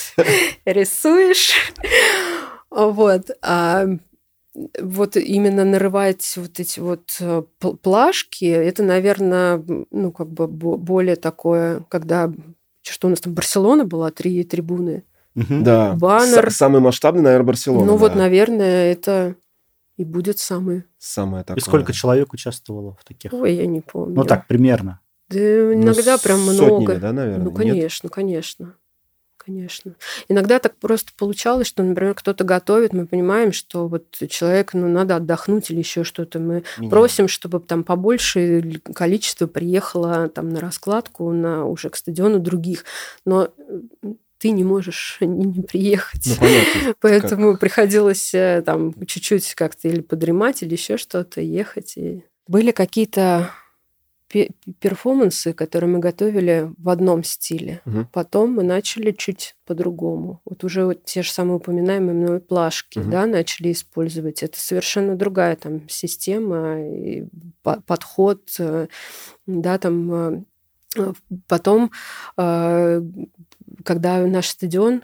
[0.64, 1.72] рисуешь.
[2.74, 3.30] Вот.
[3.42, 3.87] А
[4.80, 7.42] вот именно нарывать вот эти вот э,
[7.82, 12.32] плашки, это, наверное, ну, как бы более такое, когда...
[12.82, 15.04] Что у нас там, Барселона была, три трибуны.
[15.34, 15.94] Да.
[15.94, 16.50] Баннер.
[16.50, 17.87] самый масштабный, наверное, Барселона.
[17.87, 17.98] Ну, да.
[17.98, 19.34] вот, наверное, это
[19.96, 20.84] и будет самый.
[20.98, 21.60] Самое такое.
[21.60, 23.32] И сколько человек участвовало в таких?
[23.32, 24.14] Ой, я не помню.
[24.14, 25.00] Ну, так, примерно.
[25.28, 26.68] Да, иногда ну, прям много.
[26.68, 27.44] Сотнями, да, наверное?
[27.44, 28.14] Ну, конечно, Нет?
[28.14, 28.74] конечно
[29.44, 29.94] конечно.
[30.28, 35.16] Иногда так просто получалось, что, например, кто-то готовит, мы понимаем, что вот человек, ну, надо
[35.16, 36.38] отдохнуть или еще что-то.
[36.38, 36.90] Мы Меня.
[36.90, 42.85] просим, чтобы там побольше количество приехало там на раскладку, на уже к стадиону других.
[43.24, 43.50] Но
[44.38, 46.26] ты не можешь не, не приехать.
[46.26, 46.94] Ну, понятно.
[47.00, 47.61] Поэтому как?
[47.61, 51.94] приходилось э, там чуть-чуть как-то или подремать, или еще что-то, ехать.
[51.96, 52.24] И...
[52.46, 53.50] Были какие-то
[54.80, 57.80] перформансы, которые мы готовили в одном стиле.
[57.86, 58.08] Угу.
[58.12, 60.40] Потом мы начали чуть по-другому.
[60.44, 63.10] Вот уже вот те же самые упоминаемые мной плашки, угу.
[63.10, 64.42] да, начали использовать.
[64.42, 67.24] Это совершенно другая там система, и
[67.62, 68.88] подход, э,
[69.46, 70.44] да, там э,
[71.48, 71.90] Потом,
[72.36, 73.02] э,
[73.84, 75.02] когда наш стадион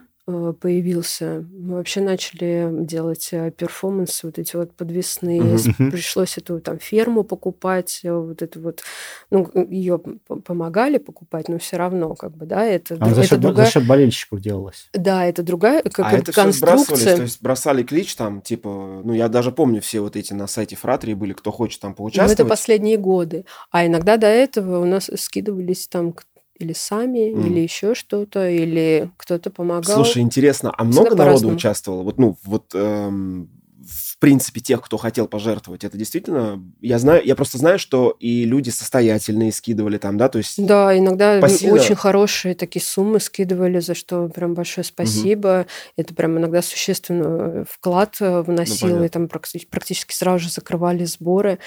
[0.53, 1.45] появился.
[1.53, 5.41] Мы вообще начали делать э, перформансы, вот эти вот подвесные.
[5.41, 5.91] Uh-huh.
[5.91, 8.83] Пришлось эту там ферму покупать, э, вот это вот,
[9.31, 13.41] ну, ее помогали покупать, но все равно, как бы, да, это, а это за, счет,
[13.41, 13.67] другая...
[13.67, 14.89] за счет болельщиков делалось.
[14.93, 17.17] Да, это другая как а это конструкция.
[17.17, 20.77] то есть бросали клич там, типа, ну, я даже помню все вот эти на сайте
[20.77, 22.39] Фратрии были, кто хочет там поучаствовать.
[22.39, 23.45] Ну, это последние годы.
[23.71, 26.15] А иногда до этого у нас скидывались там
[26.61, 27.47] или сами, mm.
[27.47, 30.05] или еще что-то, или кто-то помогал.
[30.05, 32.03] Слушай, интересно, а много народу участвовало?
[32.03, 33.49] Вот, ну, вот эм,
[33.91, 38.45] в принципе тех, кто хотел пожертвовать, это действительно, я знаю, я просто знаю, что и
[38.45, 40.65] люди состоятельные скидывали там, да, то есть.
[40.65, 41.75] Да, иногда посильно...
[41.75, 45.61] очень хорошие такие суммы скидывали, за что прям большое спасибо.
[45.61, 45.69] Угу.
[45.97, 51.59] Это прям иногда существенно вклад э, вносил, ну, и там практически сразу же закрывали сборы.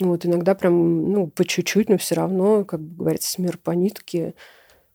[0.00, 3.70] Вот иногда прям, ну, по чуть-чуть, но все равно, как бы говорится, с мир по
[3.70, 4.34] нитке.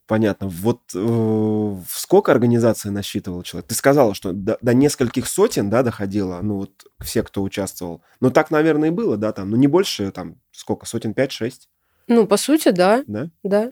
[0.05, 0.47] Понятно.
[0.47, 3.69] Вот э, сколько организация насчитывала человек?
[3.69, 8.01] Ты сказала, что до, до нескольких сотен, да, доходило, ну вот все, кто участвовал.
[8.19, 11.69] Ну так, наверное, и было, да, там, ну не больше, там, сколько, сотен пять-шесть?
[12.07, 13.03] Ну, по сути, да.
[13.07, 13.29] Да?
[13.41, 13.71] Да.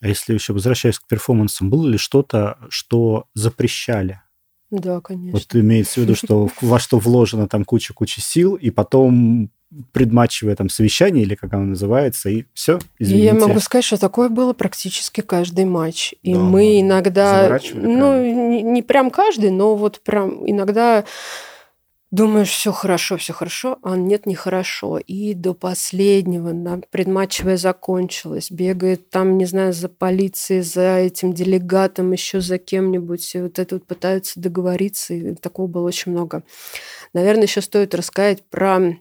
[0.00, 4.20] А если еще возвращаясь к перформансам, было ли что-то, что запрещали?
[4.70, 5.38] Да, конечно.
[5.38, 9.50] Вот имеется в виду, что во что вложено там куча-куча сил, и потом
[9.92, 13.26] предматчевое там совещание, или как оно называется, и все, извините.
[13.26, 16.14] Я могу сказать, что такое было практически каждый матч.
[16.22, 17.60] И да, мы иногда...
[17.74, 21.04] Ну, не, не прям каждый, но вот прям иногда
[22.10, 24.98] думаешь, все хорошо, все хорошо, а нет, нехорошо.
[24.98, 28.50] И до последнего на предматчевое закончилось.
[28.50, 33.34] Бегает там, не знаю, за полицией, за этим делегатом, еще за кем-нибудь.
[33.34, 35.14] И вот это вот пытаются договориться.
[35.14, 36.42] И такого было очень много.
[37.12, 38.96] Наверное, еще стоит рассказать про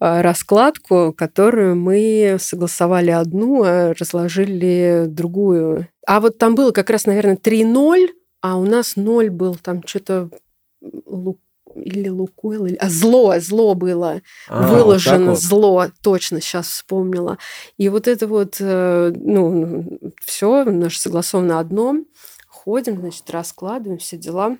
[0.00, 5.88] раскладку, которую мы согласовали одну, а разложили другую.
[6.06, 8.08] А вот там было как раз, наверное, 3-0,
[8.42, 10.28] а у нас 0 был, там что-то
[11.74, 12.76] или Лукойл, или...
[12.76, 17.38] а зло, зло было а, выложено, вот зло, точно сейчас вспомнила.
[17.78, 22.06] И вот это вот, э, ну, все, наше согласовано одном,
[22.46, 24.56] ходим, значит, раскладываем все дела.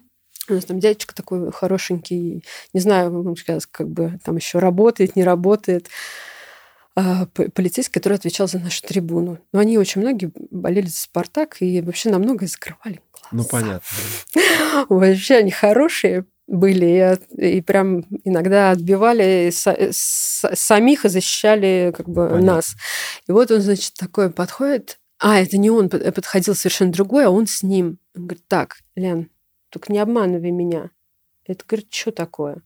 [0.49, 5.25] У нас там дядечка такой хорошенький, не знаю, сейчас как бы там еще работает, не
[5.25, 5.89] работает,
[6.97, 9.39] а, полицейский, который отвечал за нашу трибуну.
[9.53, 13.29] Но они очень многие болели за «Спартак» и вообще намного закрывали глаза.
[13.33, 13.81] Ну, понятно.
[14.89, 22.55] Вообще они хорошие были и, и прям иногда отбивали самих и защищали как бы понятно.
[22.55, 22.75] нас.
[23.27, 27.47] И вот он, значит, такой подходит, а, это не он подходил совершенно другой, а он
[27.47, 27.99] с ним.
[28.15, 29.31] Он говорит, так, Лен,
[29.71, 30.91] только не обманывай меня.
[31.47, 32.59] Это, говорит, что такое?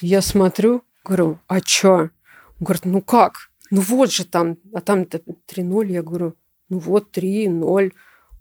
[0.00, 1.94] Я смотрю, говорю, а что?
[1.94, 2.10] Он
[2.60, 3.50] говорит, ну как?
[3.70, 5.86] Ну вот же там, а там-то 3-0.
[5.92, 6.36] Я говорю,
[6.68, 7.92] ну вот 3-0.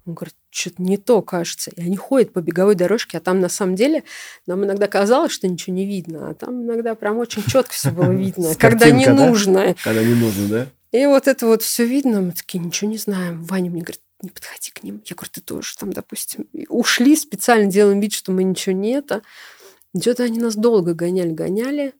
[0.05, 1.71] Он говорит, что-то не то, кажется.
[1.71, 4.03] И они ходят по беговой дорожке, а там на самом деле
[4.45, 8.11] нам иногда казалось, что ничего не видно, а там иногда прям очень четко все было
[8.11, 9.75] видно, когда не нужно.
[9.83, 10.67] Когда не нужно, да?
[10.91, 13.43] И вот это вот все видно, мы такие, ничего не знаем.
[13.43, 15.01] Ваня мне говорит, не подходи к ним.
[15.05, 19.23] Я говорю, ты тоже там, допустим, ушли, специально делаем вид, что мы ничего не это.
[19.99, 21.93] Что-то они нас долго гоняли, гоняли.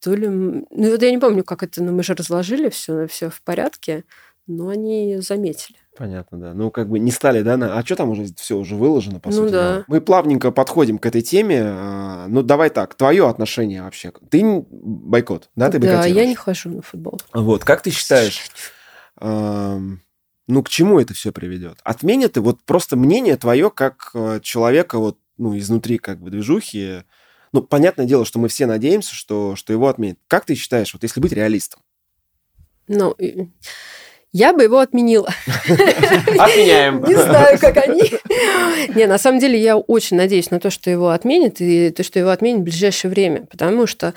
[0.00, 0.28] То ли...
[0.28, 4.04] Ну, вот я не помню, как это, но мы же разложили все, все в порядке,
[4.46, 5.76] но они заметили.
[5.96, 6.54] Понятно, да.
[6.54, 7.78] Ну, как бы не стали, да, на...
[7.78, 9.52] а что там уже все уже выложено, по ну, сути?
[9.52, 9.84] Да.
[9.86, 11.62] Мы плавненько подходим к этой теме.
[11.64, 14.12] А, ну, давай так, твое отношение вообще.
[14.30, 17.18] Ты бойкот, да, ты Да, я не хожу на футбол.
[17.32, 18.50] Вот, как ты считаешь,
[19.18, 21.78] ну, к чему это все приведет?
[21.82, 27.02] Отменят и вот просто мнение твое как э, человека вот, ну, изнутри как бы движухи.
[27.52, 30.18] Ну, понятное дело, что мы все надеемся, что, что его отменят.
[30.28, 31.80] Как ты считаешь, вот если быть реалистом?
[32.86, 33.16] Ну,
[34.32, 35.28] я бы его отменила.
[35.68, 37.02] Отменяем.
[37.04, 38.02] Не знаю, как они.
[38.94, 42.18] Не, на самом деле я очень надеюсь на то, что его отменят, и то, что
[42.18, 44.14] его отменят в ближайшее время, потому что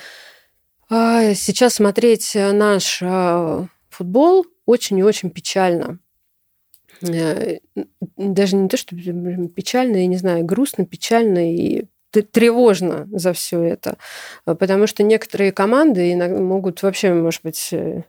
[0.90, 6.00] а, сейчас смотреть наш а, футбол очень и очень печально.
[7.02, 7.60] Э,
[8.18, 13.98] даже не то, что печально, я не знаю, грустно, печально и тревожно за все это.
[14.46, 18.04] Потому что некоторые команды могут вообще, может быть, э,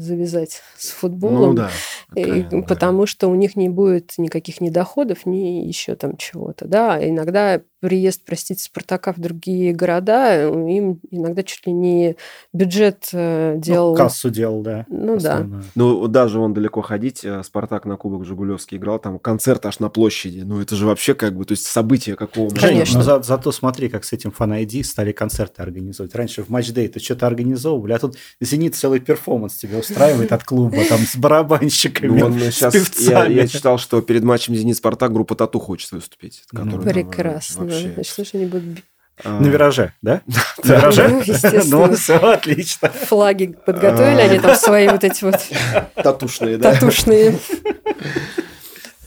[0.00, 1.70] завязать с футболом, ну, да.
[2.14, 6.66] и, потому что у них не будет никаких недоходов, ни еще там чего-то.
[6.66, 12.16] Да, иногда приезд, простите, Спартака в другие города, им иногда чуть ли не
[12.52, 13.92] бюджет э, ну, делал.
[13.92, 14.86] Ну, кассу делал, да.
[14.88, 15.46] Ну да.
[15.74, 19.88] Ну даже он далеко ходить, э, Спартак на Кубок Жигулевский играл, там концерт аж на
[19.88, 20.40] площади.
[20.40, 22.98] Ну это же вообще как бы, то есть событие какого Конечно.
[22.98, 24.50] Но за, зато смотри, как с этим фан
[24.84, 26.14] стали концерты организовывать.
[26.14, 30.84] Раньше в matchday ты что-то организовывали, а тут «Зенит» целый перформанс тебе устраивает от клуба,
[30.88, 33.32] там с барабанщиками, ну, с певцами.
[33.32, 36.42] Я, я читал, что перед матчем «Зенит-Спартак» группа «Тату» хочет выступить.
[36.52, 37.92] Ну, прекрасно вообще.
[37.94, 38.78] Значит, что они будут...
[39.24, 40.22] На вираже, да?
[40.64, 41.08] На вираже?
[41.66, 42.88] Ну, ну, все, отлично.
[42.88, 45.36] Флаги подготовили, они там свои вот эти вот...
[45.94, 46.72] Татушные, да?
[46.72, 47.38] Татушные.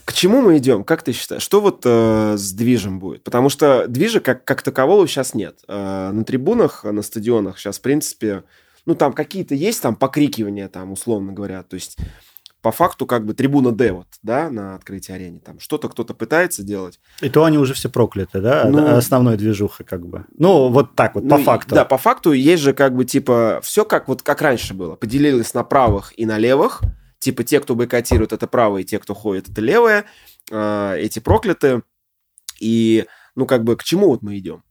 [0.06, 0.84] К чему мы идем?
[0.84, 1.42] Как ты считаешь?
[1.42, 3.24] Что вот э, с движем будет?
[3.24, 5.60] Потому что движа как, как такового сейчас нет.
[5.68, 8.44] Э, на трибунах, на стадионах сейчас, в принципе,
[8.86, 11.64] ну, там какие-то есть там покрикивания, там, условно говоря.
[11.64, 11.98] То есть
[12.64, 15.42] по факту как бы трибуна Д вот, да, на открытии арене.
[15.42, 17.02] Там что-то кто-то пытается делать.
[17.20, 20.26] И то они уже все прокляты, да, ну, основной движуха как бы.
[20.38, 21.76] Ну, вот так вот, ну, по факту.
[21.76, 24.96] Да, по факту есть же как бы типа все как вот как раньше было.
[24.96, 26.82] Поделилось на правых и на левых.
[27.20, 30.06] Типа те, кто бойкотирует, это правые, те, кто ходит, это левые.
[30.50, 31.84] Э, эти прокляты.
[32.62, 34.64] И, ну, как бы к чему вот мы идем?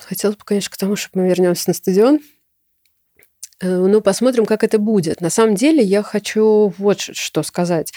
[0.00, 2.18] Хотелось бы, конечно, к тому, чтобы мы вернемся на стадион.
[3.60, 5.20] Э, ну, посмотрим, как это будет.
[5.20, 7.92] На самом деле, я хочу вот что сказать.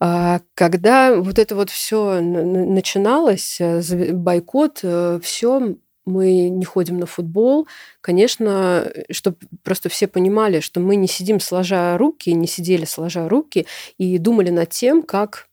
[0.00, 7.06] А, когда вот это вот все начиналось, э, бойкот, э, все, мы не ходим на
[7.06, 7.68] футбол.
[8.00, 13.66] Конечно, чтобы просто все понимали, что мы не сидим сложа руки, не сидели сложа руки
[13.98, 15.46] и думали над тем, как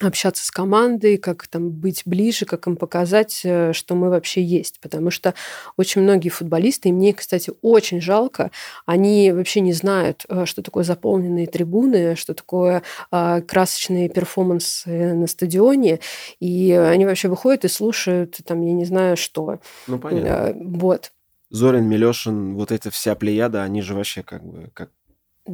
[0.00, 4.80] общаться с командой, как там быть ближе, как им показать, э, что мы вообще есть.
[4.80, 5.34] Потому что
[5.76, 8.50] очень многие футболисты, и мне, кстати, очень жалко,
[8.86, 15.26] они вообще не знают, э, что такое заполненные трибуны, что такое а, красочные перформансы на
[15.26, 16.00] стадионе,
[16.40, 19.60] и они вообще выходят и слушают, там, я не знаю, что.
[19.86, 20.54] Ну, понятно.
[20.78, 21.12] Вот.
[21.50, 24.90] Зорин, Милешин, вот эта вся плеяда, они же вообще как бы как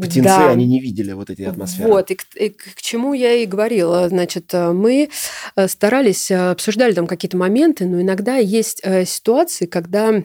[0.01, 0.51] птенцы, да.
[0.51, 1.89] они не видели вот эти атмосферы.
[1.89, 4.09] Вот, и к, и к чему я и говорила.
[4.09, 5.09] Значит, э, мы
[5.57, 10.23] э, старались, э, обсуждали там какие-то моменты, но иногда есть ситуации, когда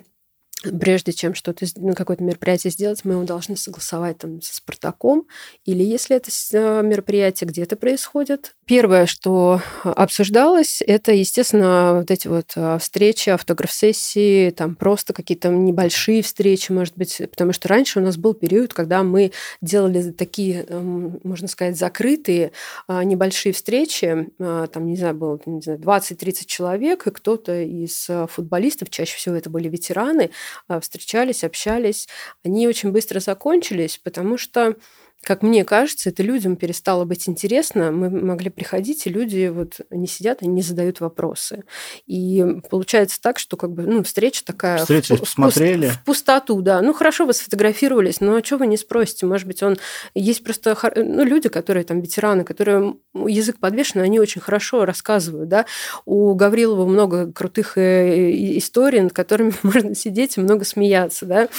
[0.80, 5.26] прежде чем что-то, ну, какое-то мероприятие сделать, мы его должны согласовать там со Спартаком,
[5.66, 8.56] или если это э, мероприятие где-то происходит.
[8.66, 16.22] Первое, что обсуждалось, это, естественно, вот эти вот э, встречи, автограф-сессии, там просто какие-то небольшие
[16.22, 21.22] встречи, может быть, потому что раньше у нас был период, когда мы делали такие, эм,
[21.24, 22.52] можно сказать, закрытые
[22.90, 28.90] э, небольшие встречи, там, не знаю, было, не знаю, 20-30 человек, и кто-то из футболистов,
[28.90, 30.32] чаще всего это были ветераны,
[30.82, 32.08] встречались, общались.
[32.44, 34.76] Они очень быстро закончились, потому что
[35.24, 37.92] как мне кажется, это людям перестало быть интересно.
[37.92, 41.66] Мы могли приходить, и люди вот не сидят и не задают вопросы.
[42.08, 44.78] И получается так, что как бы ну, встреча такая...
[44.80, 45.90] Встреча, в, посмотрели.
[45.90, 46.82] В, пустоту, да.
[46.82, 49.26] Ну, хорошо, вы сфотографировались, но что вы не спросите?
[49.26, 49.78] Может быть, он...
[50.16, 55.66] Есть просто ну, люди, которые там ветераны, которые язык подвешен, они очень хорошо рассказывают, да.
[56.06, 61.50] У Гаврилова много крутых э, историй, над которыми можно сидеть и много смеяться, да.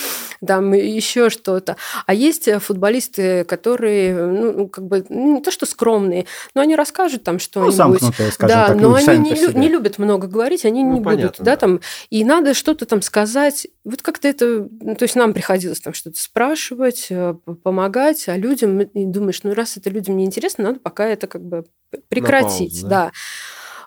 [0.45, 1.77] Там еще что-то.
[2.07, 7.25] А есть футболисты, которые, ну, как бы, ну, не то что скромные, но они расскажут
[7.25, 7.73] там что-нибудь.
[7.73, 10.99] Ну, замкнутые, скажем да, так, но они не, лю- не любят много говорить, они ну,
[10.99, 13.67] не понятно, будут, да, да, там, и надо что-то там сказать.
[13.83, 17.35] Вот как-то это, ну, то есть нам приходилось там что-то спрашивать, э,
[17.65, 21.43] помогать, а людям, и думаешь, ну, раз это людям не интересно, надо пока это как
[21.43, 21.65] бы
[22.09, 23.05] прекратить, паузу, да.
[23.07, 23.13] да.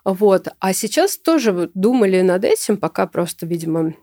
[0.04, 0.50] Вот.
[0.60, 3.94] А сейчас тоже думали над этим, пока просто, видимо,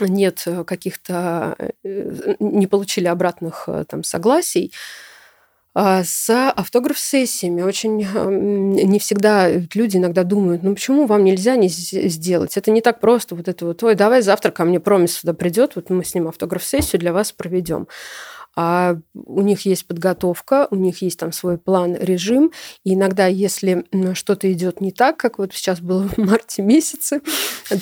[0.00, 4.72] нет э, каких-то, э, не получили обратных э, там согласий,
[5.74, 12.58] а, с автограф-сессиями очень не всегда люди иногда думают, ну почему вам нельзя не сделать?
[12.58, 13.34] Это не так просто.
[13.34, 16.28] Вот это вот, ой, давай завтра ко мне Промис сюда придет, вот мы с ним
[16.28, 17.88] автограф-сессию для вас проведем
[18.54, 22.52] а у них есть подготовка, у них есть там свой план, режим,
[22.84, 23.84] и иногда, если
[24.14, 27.20] что-то идет не так, как вот сейчас было в марте месяце,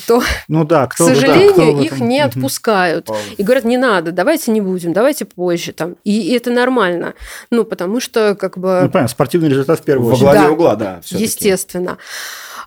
[0.07, 3.07] то, ну да, кто, к сожалению, да, кто их не отпускают.
[3.07, 3.23] Пауза.
[3.37, 7.15] и говорят, не надо, давайте не будем, давайте позже там, и, и это нормально,
[7.51, 10.53] ну потому что как бы ну понятно, спортивный результат в первую очередь, во главе да,
[10.53, 11.99] угла, да, естественно,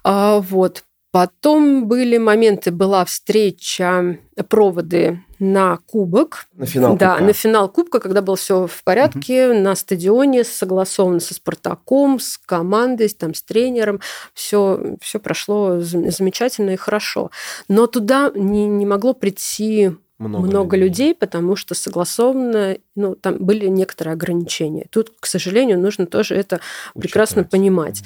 [0.03, 0.83] а, вот.
[1.11, 4.17] Потом были моменты, была встреча,
[4.49, 6.45] проводы на кубок.
[6.53, 7.23] На финал Да, кубка.
[7.25, 9.59] на финал кубка, когда было все в порядке, угу.
[9.59, 13.99] на стадионе, согласовано со Спартаком, с командой, там, с тренером.
[14.33, 17.29] Все, все прошло замечательно и хорошо.
[17.67, 21.07] Но туда не, не могло прийти много, много людей.
[21.07, 24.87] людей, потому что согласованно, ну, там были некоторые ограничения.
[24.91, 26.55] Тут, к сожалению, нужно тоже это
[26.93, 27.01] Учитывать.
[27.01, 28.01] прекрасно понимать.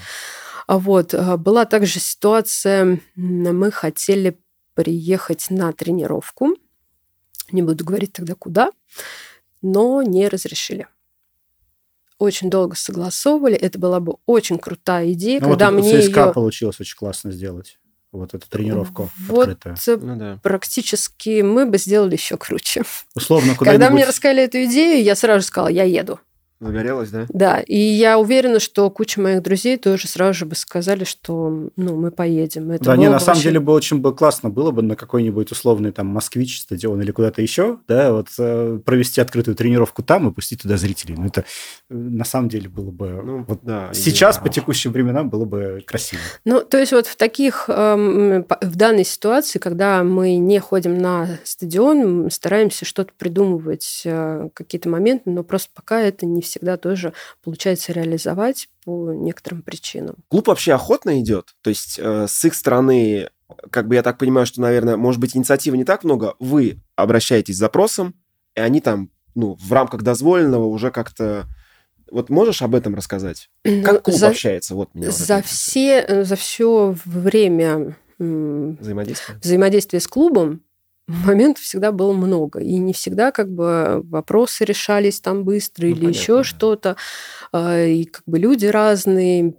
[0.67, 0.79] Угу.
[0.79, 1.13] Вот.
[1.13, 4.39] А, была также ситуация, мы хотели
[4.73, 6.55] приехать на тренировку,
[7.51, 8.71] не буду говорить тогда куда,
[9.61, 10.87] но не разрешили.
[12.19, 16.33] Очень долго согласовывали, это была бы очень крутая идея, ну, когда вот мне ЦСКА ее...
[16.33, 17.77] получилось очень классно сделать
[18.11, 19.99] вот эту тренировку вот открытую.
[20.01, 20.39] Ну, да.
[20.41, 22.83] практически мы бы сделали еще круче.
[23.15, 26.19] Условно, куда Когда мне рассказали эту идею, я сразу сказала, я еду.
[26.59, 27.25] Загорелась, да?
[27.29, 31.95] Да, и я уверена, что куча моих друзей тоже сразу же бы сказали, что ну,
[31.95, 32.71] мы поедем.
[32.71, 35.91] Это да, не, на самом деле бы очень бы классно было бы на какой-нибудь условный
[35.91, 40.63] там москвич стадион или куда-то еще, да, вот э, провести открытую тренировку там и пустить
[40.63, 41.15] туда зрителей.
[41.15, 41.41] Ну, это
[41.89, 43.21] э, на самом деле было бы...
[43.23, 46.21] Ну, вот да, сейчас, по текущим временам, было бы красиво.
[46.43, 51.37] Ну, то есть вот в таких, э, в данной ситуации, когда мы не ходим на
[51.43, 57.93] стадион, стараемся что-то придумывать, э, какие-то моменты, но просто пока это не всегда тоже получается
[57.93, 60.15] реализовать по некоторым причинам.
[60.29, 61.55] Клуб вообще охотно идет?
[61.61, 63.29] То есть э, с их стороны,
[63.69, 67.55] как бы я так понимаю, что, наверное, может быть, инициативы не так много, вы обращаетесь
[67.55, 68.15] с запросом,
[68.55, 71.47] и они там, ну, в рамках дозволенного уже как-то
[72.09, 73.49] вот можешь об этом рассказать?
[73.63, 74.75] Ну, как клуб за, общается?
[74.75, 80.61] Вот меня за, все, за все время взаимодействия, взаимодействия с клубом,
[81.07, 82.59] моментов всегда было много.
[82.59, 86.43] И не всегда как бы вопросы решались там быстро ну, или понятно, еще да.
[86.43, 86.95] что-то.
[87.51, 89.55] А, и как бы люди разные.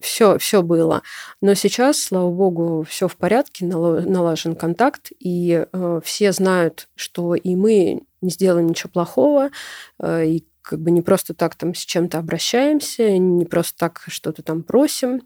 [0.00, 1.02] Все, все было.
[1.40, 7.54] Но сейчас, слава богу, все в порядке, налажен контакт, и э, все знают, что и
[7.54, 9.50] мы не сделаем ничего плохого,
[9.98, 14.42] э, и как бы не просто так там с чем-то обращаемся, не просто так что-то
[14.42, 15.22] там просим.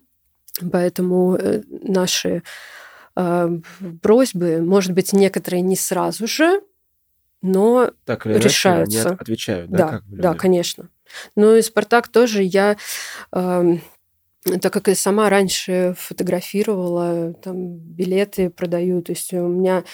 [0.73, 2.43] Поэтому э, наши
[4.03, 6.61] просьбы, может быть, некоторые не сразу же,
[7.43, 9.09] но так или решаются.
[9.09, 9.79] Они отвечают, да?
[9.79, 10.89] Да, как да, конечно.
[11.37, 12.77] Ну и Спартак тоже я,
[13.33, 13.77] э,
[14.61, 19.85] так как я сама раньше фотографировала, там билеты продаю, то есть у меня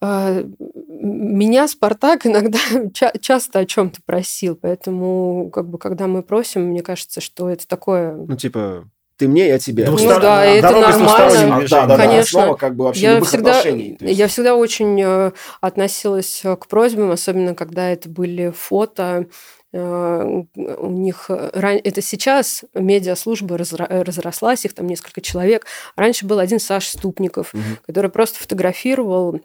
[0.00, 0.44] э,
[0.88, 2.58] меня Спартак иногда
[2.94, 7.66] ча- часто о чем-то просил, поэтому как бы когда мы просим, мне кажется, что это
[7.66, 8.14] такое.
[8.14, 8.88] Ну типа
[9.18, 9.90] ты мне, я тебе.
[9.90, 11.66] Ну да, это нормально.
[11.68, 12.40] Да, да, Конечно.
[12.40, 13.96] Основа как бы вообще я всегда, отношений.
[14.00, 19.26] Я всегда очень э, относилась к просьбам, особенно когда это были фото.
[19.72, 25.66] Э, у них это сейчас медиаслужба разрослась, их там несколько человек.
[25.96, 27.62] Раньше был один Саша Ступников, угу.
[27.86, 29.40] который просто фотографировал Э,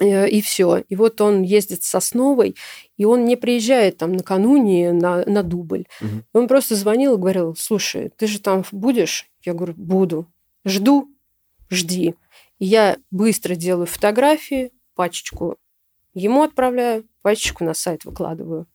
[0.00, 0.78] и все.
[0.88, 2.56] И вот он ездит с Сосновой,
[2.96, 5.86] и он не приезжает там накануне на, на дубль.
[6.00, 6.22] Угу.
[6.32, 9.30] Он просто звонил и говорил, слушай, ты же там будешь?
[9.44, 10.26] Я говорю, буду.
[10.64, 11.08] Жду,
[11.70, 12.14] жди.
[12.58, 15.58] И я быстро делаю фотографии, пачечку
[16.14, 18.66] ему отправляю, пачечку на сайт выкладываю.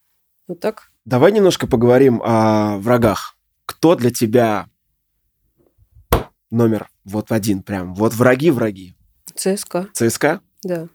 [0.48, 0.92] Вот так.
[1.06, 3.38] Давай немножко поговорим о врагах.
[3.66, 4.68] Кто для тебя
[6.52, 7.94] номер вот один прям?
[7.94, 8.96] Вот враги-враги.
[9.34, 9.88] ЦСКА.
[9.94, 10.42] ЦСКА?
[10.64, 10.88] Да.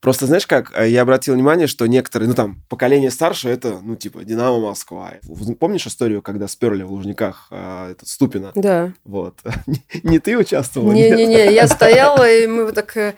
[0.00, 3.96] Просто знаешь как, э, я обратил внимание, что некоторые, ну там, поколение старше, это, ну
[3.96, 5.14] типа, Динамо Москва.
[5.58, 8.52] Помнишь историю, когда сперли в Лужниках а, этот Ступина?
[8.54, 8.92] Да.
[9.04, 9.38] Вот.
[10.02, 10.92] Не ты участвовала?
[10.92, 13.14] Не-не-не, я стояла, и мы вот так э,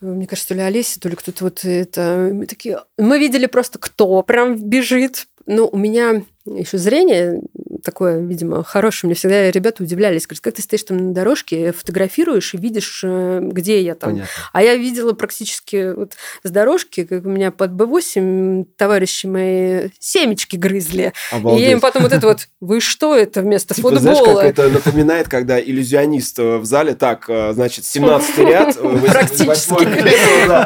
[0.00, 2.30] мне кажется, то ли Олеся, то ли кто-то вот это...
[2.32, 2.80] Мы такие...
[2.98, 5.26] Мы видели просто, кто прям бежит.
[5.46, 7.40] Ну, у меня еще зрение
[7.82, 9.08] такое, видимо, хорошее.
[9.08, 10.26] Мне всегда ребята удивлялись.
[10.26, 14.12] Говорят, как ты стоишь там на дорожке, фотографируешь и видишь, э, где я там.
[14.12, 14.30] Понятно.
[14.52, 20.56] А я видела практически вот с дорожки, как у меня под Б8 товарищи мои семечки
[20.56, 21.12] грызли.
[21.30, 21.60] Обалдеть.
[21.60, 24.14] И я им потом вот это вот, вы что это вместо типа, футбола?
[24.14, 28.76] Знаешь, как это напоминает, когда иллюзионист э, в зале, так, э, значит, 17 ряд.
[29.06, 29.84] Практически.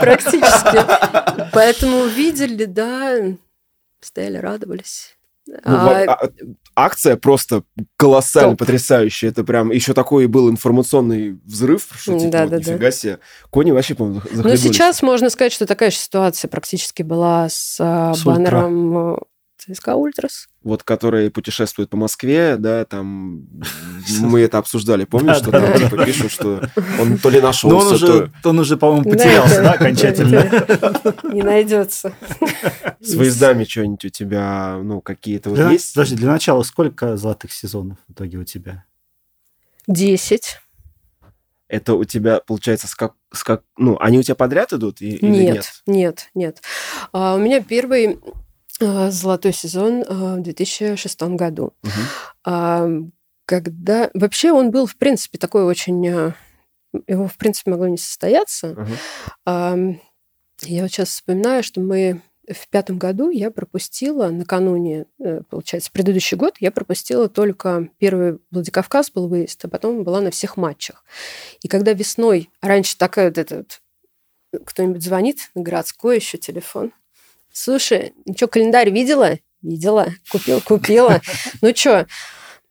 [0.00, 0.78] Практически.
[1.52, 3.18] Поэтому видели, да,
[4.00, 5.16] стояли, радовались.
[5.50, 6.04] Ну, а...
[6.04, 6.28] А,
[6.76, 7.64] акция просто
[7.96, 8.60] колоссально Топ.
[8.60, 9.30] потрясающая.
[9.30, 12.90] Это прям еще такой был информационный взрыв, что типа, да, вот, да, нифига да.
[12.90, 13.18] себе.
[13.50, 18.14] Кони вообще, по-моему, Но сейчас можно сказать, что такая же ситуация практически была с, а,
[18.14, 19.18] с баннером
[19.58, 20.48] ЦСКА Ультрас.
[20.62, 23.46] Вот, которые путешествуют по Москве, да, там
[24.20, 26.68] мы это обсуждали, помнишь, что там типа пишут, что
[27.00, 30.50] он то ли нашелся, он уже, он уже, по-моему, потерялся, да, окончательно.
[31.32, 32.12] Не найдется.
[33.00, 35.94] С выездами что-нибудь у тебя, ну, какие-то вот есть?
[35.94, 38.84] Подожди, для начала сколько золотых сезонов в итоге у тебя?
[39.86, 40.58] Десять.
[41.68, 45.24] Это у тебя, получается, с как, с как, ну, они у тебя подряд идут или
[45.24, 45.54] нет?
[45.54, 46.62] Нет, нет, нет.
[47.12, 48.18] А, у меня первый
[48.80, 51.74] золотой сезон э, в 2006 году.
[51.82, 53.12] Угу.
[53.44, 56.06] Когда вообще он был, в принципе, такой очень...
[56.06, 56.32] Э,
[57.06, 58.72] его, в принципе, могло не состояться.
[58.72, 60.00] Угу.
[60.62, 65.06] Я вот сейчас вспоминаю, что мы в пятом году я пропустила накануне,
[65.48, 70.56] получается, предыдущий год я пропустила только первый Владикавказ был выезд, а потом была на всех
[70.56, 71.04] матчах.
[71.62, 73.80] И когда весной, раньше такая вот этот
[74.66, 76.92] кто-нибудь звонит городской еще телефон,
[77.52, 79.38] Слушай, ну что, календарь видела?
[79.62, 80.08] Видела.
[80.30, 81.20] Купил, купила.
[81.60, 82.06] Ну что,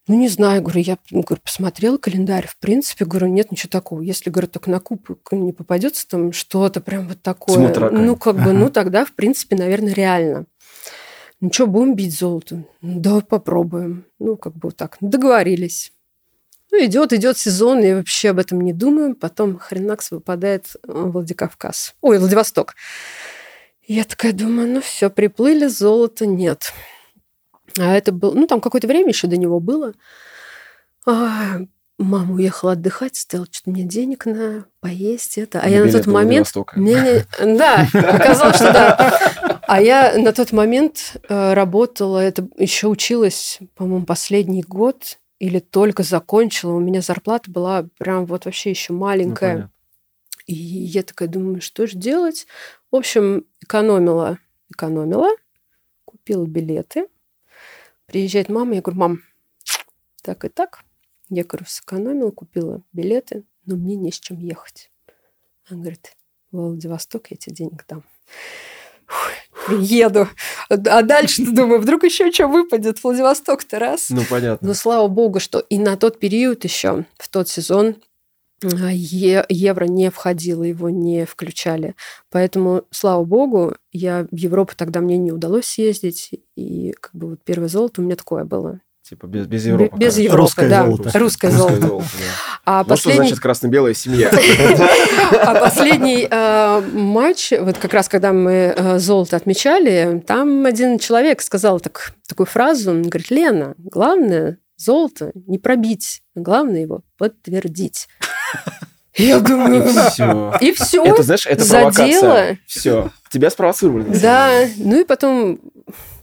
[0.09, 4.01] ну, не знаю, говорю, я говорю, посмотрела календарь, в принципе, говорю, нет ничего такого.
[4.01, 8.51] Если, говорю, только на куб не попадется там что-то прям вот такое, ну, как бы,
[8.51, 10.45] ну, тогда, в принципе, наверное, реально.
[11.41, 12.63] Ну, что, будем бить золото?
[12.81, 14.05] Ну, давай попробуем.
[14.17, 15.93] Ну, как бы вот так, договорились.
[16.71, 19.13] Ну, идет, идет сезон, и вообще об этом не думаем.
[19.13, 21.93] Потом хренакс выпадает Владикавказ.
[22.01, 22.73] Ой, Владивосток.
[23.89, 26.73] Я такая думаю, ну все, приплыли, золота нет.
[27.79, 29.93] А это был, ну там какое-то время еще до него было.
[31.07, 31.57] А,
[31.97, 35.61] мама уехала отдыхать, стала что-то мне денег на поесть это.
[35.61, 36.53] А я на тот момент...
[36.75, 39.59] Не, не, да, оказалось, что да.
[39.63, 46.03] А я на тот момент э, работала, это еще училась, по-моему, последний год или только
[46.03, 46.73] закончила.
[46.73, 49.71] У меня зарплата была прям вот вообще еще маленькая.
[50.49, 52.47] И я такая думаю, что же делать?
[52.89, 54.39] В общем, экономила,
[54.71, 55.29] экономила,
[56.05, 57.07] купила билеты.
[58.07, 59.19] Приезжает мама, я говорю, мам,
[60.23, 60.79] так и так.
[61.29, 63.45] Я, говорю, сэкономила, купила билеты.
[63.65, 64.91] но мне не с чем ехать.
[65.69, 66.13] Он говорит,
[66.51, 68.03] в Владивосток я тебе денег дам.
[69.69, 70.27] еду.
[70.67, 73.03] А дальше, думаю, вдруг еще что выпадет.
[73.03, 74.09] Владивосток-то раз.
[74.09, 74.69] Ну, понятно.
[74.69, 78.01] Но слава богу, что и на тот период еще, в тот сезон,
[78.61, 81.95] евро не входило, его не включали.
[82.31, 86.31] Поэтому, слава богу, я в Европу тогда мне не удалось съездить.
[86.55, 88.79] И как бы вот первое золото у меня такое было.
[89.09, 89.97] Типа без, без Европы.
[89.97, 90.85] Без Европы, Русское да.
[90.85, 91.19] Золото.
[91.19, 91.81] Русское золото.
[91.81, 92.25] золото да.
[92.65, 93.13] А вот последний...
[93.13, 94.31] что значит красно-белая семья.
[95.31, 101.41] А последний э, матч, вот как раз когда мы э, золото отмечали, там один человек
[101.41, 108.07] сказал так, такую фразу, он говорит, Лена, главное золото не пробить, главное его подтвердить.
[109.15, 110.53] Я думаю, и все.
[110.61, 111.03] И все.
[111.03, 112.57] Это, знаешь, это задело.
[112.65, 113.11] Все.
[113.29, 114.17] Тебя спровоцировали.
[114.17, 114.67] Да.
[114.77, 115.59] Ну и потом,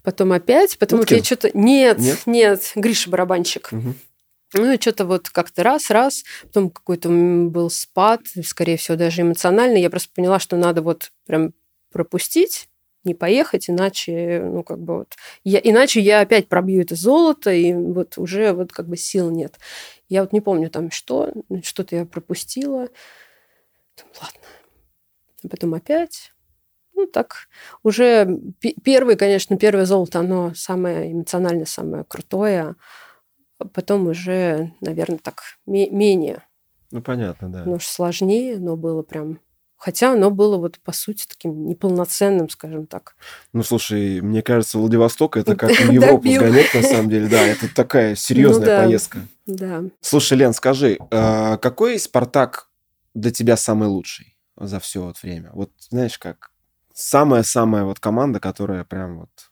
[0.03, 1.51] потом опять, потом вот я что-то...
[1.53, 3.69] Нет, нет, нет, Гриша барабанщик.
[3.71, 3.95] Угу.
[4.55, 9.83] Ну и что-то вот как-то раз, раз, потом какой-то был спад, скорее всего, даже эмоциональный.
[9.83, 11.53] Я просто поняла, что надо вот прям
[11.93, 12.69] пропустить,
[13.07, 17.73] не поехать, иначе, ну, как бы вот, я, иначе я опять пробью это золото, и
[17.73, 19.59] вот уже вот как бы сил нет.
[20.09, 21.33] Я вот не помню там что,
[21.63, 22.89] что-то я пропустила.
[23.97, 24.41] Думаю, ладно.
[25.45, 26.33] А потом опять.
[26.95, 27.49] Ну, так,
[27.83, 28.27] уже
[28.83, 32.75] первый, конечно, первое золото, оно самое эмоциональное, самое крутое.
[33.59, 36.43] А потом уже, наверное, так менее.
[36.91, 37.59] Ну, понятно, да.
[37.59, 39.41] Потому что сложнее, но было прям
[39.77, 43.15] Хотя оно было вот по сути таким неполноценным, скажем так.
[43.53, 47.29] Ну, слушай, мне кажется, Владивосток это как в Европу сгонять, на самом деле.
[47.29, 48.85] Да, это такая серьезная ну, да.
[48.85, 49.19] поездка.
[49.47, 49.85] Да.
[50.01, 52.71] Слушай, Лен, скажи, а какой Спартак
[53.15, 55.51] для тебя самый лучший за все вот время?
[55.53, 56.51] Вот знаешь, как
[56.95, 59.51] самая-самая вот команда, которая прям вот,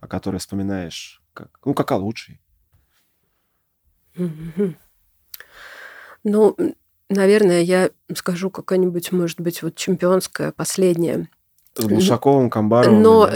[0.00, 2.40] о которой вспоминаешь, как, ну, какая лучший?
[6.24, 6.56] Ну,
[7.10, 11.28] Наверное, я скажу какая-нибудь, может быть, вот чемпионская последняя.
[11.76, 13.02] С Глушаковым, Камбаровым?
[13.02, 13.28] Но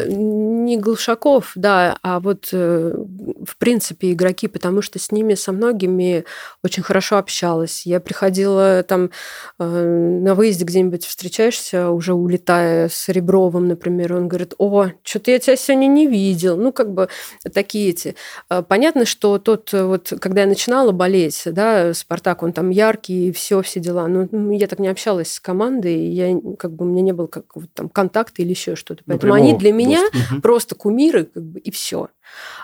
[0.65, 2.95] не Глушаков, да, а вот э,
[3.47, 6.25] в принципе игроки, потому что с ними со многими
[6.63, 7.87] очень хорошо общалась.
[7.87, 9.11] Я приходила там
[9.59, 15.39] э, на выезде где-нибудь встречаешься, уже улетая с Ребровым, например, он говорит, о, что-то я
[15.39, 16.57] тебя сегодня не видел.
[16.57, 17.09] Ну, как бы
[17.53, 18.17] такие эти.
[18.51, 23.33] Э, понятно, что тот вот, когда я начинала болеть, да, Спартак, он там яркий, и
[23.33, 24.07] все, все дела.
[24.09, 27.45] Но я так не общалась с командой, я как бы у меня не было как
[27.55, 29.03] вот, там контакта или еще что-то.
[29.07, 30.01] Поэтому они для меня
[30.43, 32.09] просто кумиры, как бы, и все.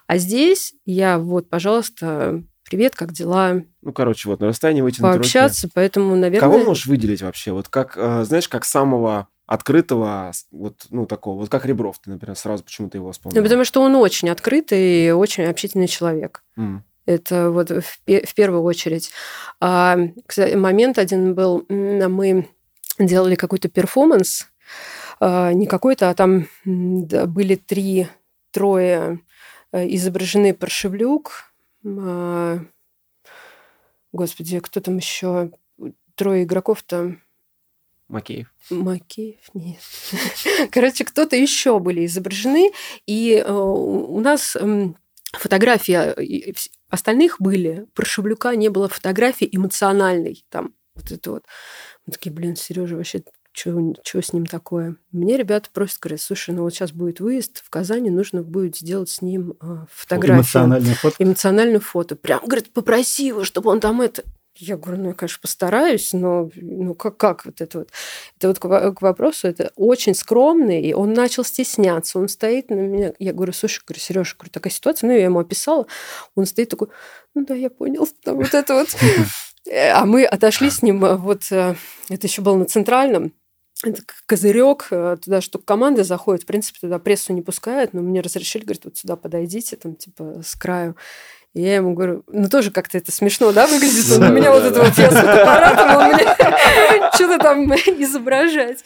[0.07, 3.63] А здесь я вот, пожалуйста, привет, как дела?
[3.83, 5.73] Ну, короче, вот на расстоянии вытянуть Пообщаться, руки.
[5.75, 6.41] поэтому, наверное...
[6.41, 7.53] Кого можешь выделить вообще?
[7.53, 12.37] Вот как, э, знаешь, как самого открытого, вот, ну, такого, вот как Ребров, ты, например,
[12.37, 13.37] сразу почему-то его вспомнил.
[13.37, 16.45] Ну, потому что он очень открытый и очень общительный человек.
[16.57, 16.83] Mm.
[17.07, 19.11] Это вот в, в первую очередь.
[19.61, 22.49] А, кстати, момент один был, мы
[23.01, 24.47] делали какой-то перформанс,
[25.21, 28.09] не какой-то, а там были три,
[28.51, 29.21] трое
[29.73, 31.53] э, изображены Паршевлюк,
[31.85, 32.61] а,
[34.13, 35.53] господи, кто там еще,
[36.15, 37.17] трое игроков-то,
[38.09, 38.49] Макеев.
[38.71, 39.81] Макеев, нет.
[40.73, 42.73] Короче, кто-то еще были изображены,
[43.07, 44.57] и э, у нас
[45.33, 46.53] фотографии
[46.89, 51.45] остальных были, про Шевлюка не было фотографии эмоциональной, там вот это вот.
[52.05, 53.23] Мы такие, блин, Сережа вообще
[53.61, 54.97] что с ним такое?
[55.13, 59.11] Мне ребята просят, говорят, слушай, ну вот сейчас будет выезд в Казани, нужно будет сделать
[59.11, 60.39] с ним а, фотографию.
[60.39, 61.17] Эмоциональное фото?
[61.19, 62.17] Эмоциональное фото.
[62.17, 64.25] Прям, говорит, попроси его, чтобы он там это...
[64.57, 67.89] Я говорю, ну, я, конечно, постараюсь, но ну, как, как вот это вот?
[68.37, 72.75] Это вот к, к вопросу, это очень скромный, и он начал стесняться, он стоит на
[72.75, 75.87] меня, я говорю, слушай, говорю, Сережа, говорю, такая ситуация, ну, я ему описала,
[76.35, 76.89] он стоит такой,
[77.35, 78.89] ну, да, я понял, там вот это вот.
[79.67, 81.75] Э, а мы отошли с ним, вот, э,
[82.09, 83.33] это еще было на Центральном,
[83.83, 88.21] это козырек, э, туда что команда заходит, в принципе, туда прессу не пускают, но мне
[88.21, 90.97] разрешили, говорят, вот сюда подойдите, там, типа, с краю.
[91.53, 94.09] И я ему говорю, ну тоже как-то это смешно, да, выглядит?
[94.13, 96.25] Он у меня вот это вот, я с фотоаппаратом, он мне
[97.15, 97.75] что-то там
[98.05, 98.85] изображать.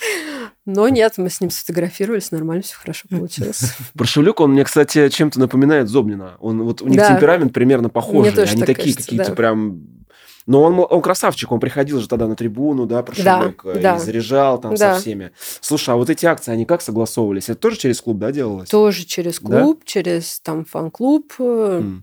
[0.65, 3.77] Но нет, мы с ним сфотографировались, нормально, все хорошо получилось.
[3.99, 6.37] Паршевлюк, он мне, кстати, чем-то напоминает Зобнина.
[6.41, 8.33] Он вот у них темперамент примерно похожий.
[8.33, 10.04] Они такие какие-то прям
[10.47, 13.97] но он, он красавчик, он приходил же тогда на трибуну, да, прошибок, да, да.
[13.97, 14.95] и заряжал там да.
[14.95, 15.33] со всеми.
[15.61, 17.49] Слушай, а вот эти акции, они как согласовывались?
[17.49, 18.69] Это тоже через клуб, да, делалось?
[18.69, 19.87] Тоже через клуб, да?
[19.87, 21.33] через там фан-клуб.
[21.39, 22.03] Mm.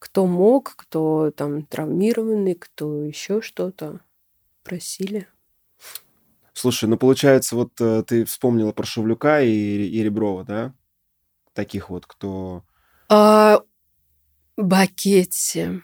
[0.00, 4.00] Кто мог, кто там травмированный, кто еще что-то
[4.64, 5.28] просили.
[6.52, 10.74] Слушай, ну получается, вот э, ты вспомнила про Шевлюка и, и Реброва, да?
[11.54, 12.64] Таких вот, кто...
[13.08, 13.60] А,
[14.56, 15.82] Бакетти.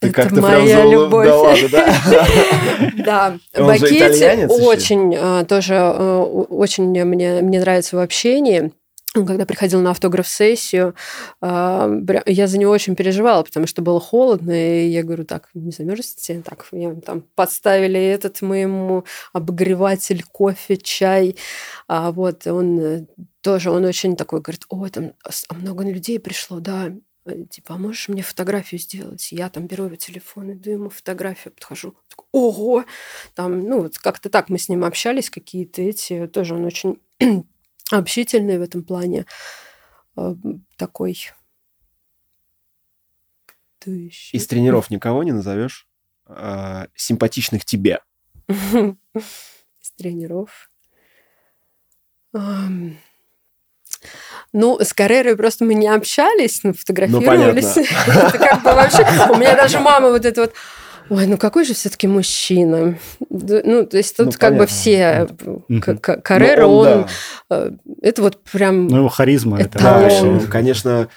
[0.00, 1.26] Ты это моя любовь.
[1.26, 2.26] Да, ладно, да.
[3.52, 3.62] да.
[3.64, 8.72] Бакетти очень э, тоже э, очень мне, мне нравится в общении
[9.14, 10.94] когда приходил на автограф-сессию,
[11.40, 11.90] а,
[12.26, 16.42] я за него очень переживала, потому что было холодно, и я говорю, так, не замерзните?
[16.44, 21.36] Так, я там подставили этот моему обогреватель, кофе, чай.
[21.86, 23.06] А вот он э,
[23.40, 25.12] тоже, он очень такой, говорит, о, там
[25.50, 26.92] много людей пришло, да, э,
[27.50, 29.32] типа, а можешь мне фотографию сделать?
[29.32, 32.84] Я там беру его телефон, иду ему фотографию, подхожу, такой, ого!
[33.34, 37.00] Там, ну, вот как-то так мы с ним общались, какие-то эти, тоже он очень
[37.90, 39.26] общительный в этом плане,
[40.16, 40.34] э,
[40.76, 41.18] такой.
[44.34, 45.88] Из тренеров никого не назовешь
[46.26, 48.00] а, симпатичных тебе?
[48.48, 50.70] Из тренеров.
[54.52, 57.76] Ну, с Каррерой просто мы не общались, но фотографировались.
[57.76, 59.06] Ну, это как бы вообще...
[59.30, 60.52] У меня даже мама вот это вот...
[61.10, 62.98] Ой, ну какой же все-таки мужчина?
[63.30, 64.58] Ну, то есть тут ну, как понятно.
[64.58, 65.28] бы все...
[66.22, 66.86] Каррера, ну, он...
[66.88, 67.06] он
[67.48, 67.56] да.
[67.56, 67.70] Э,
[68.02, 68.88] это вот прям...
[68.88, 69.58] Ну, его харизма.
[69.58, 70.10] Это, да,
[70.50, 71.08] конечно,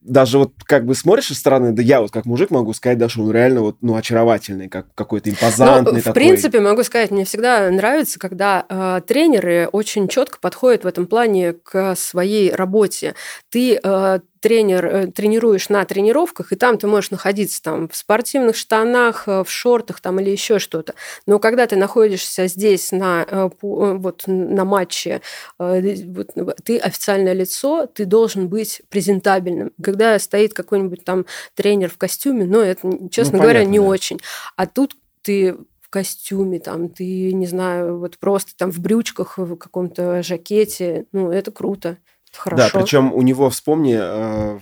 [0.00, 3.08] даже вот как бы смотришь со стороны, да я вот как мужик могу сказать, да,
[3.08, 6.14] что он реально вот, ну, очаровательный, как какой-то импозантный ну, в такой.
[6.14, 11.52] принципе, могу сказать, мне всегда нравится, когда э, тренеры очень четко подходят в этом плане
[11.52, 13.14] к своей работе.
[13.50, 18.56] Ты э, тренер, э, тренируешь на тренировках, и там ты можешь находиться там в спортивных
[18.56, 20.94] штанах, э, в шортах там или еще что-то.
[21.26, 25.20] Но когда ты находишься здесь на, э, вот, на матче,
[25.58, 29.72] ты официальное лицо, ты должен быть презентабельным.
[29.82, 33.84] Когда стоит какой-нибудь там тренер в костюме, ну, это, честно ну, говоря, понятно, не да.
[33.84, 34.20] очень.
[34.56, 35.56] А тут ты
[35.88, 41.30] в костюме, там, ты, не знаю, вот просто там в брючках, в каком-то жакете, ну,
[41.30, 41.96] это круто.
[42.36, 42.70] Хорошо.
[42.72, 44.58] Да, причем у него, вспомни, э,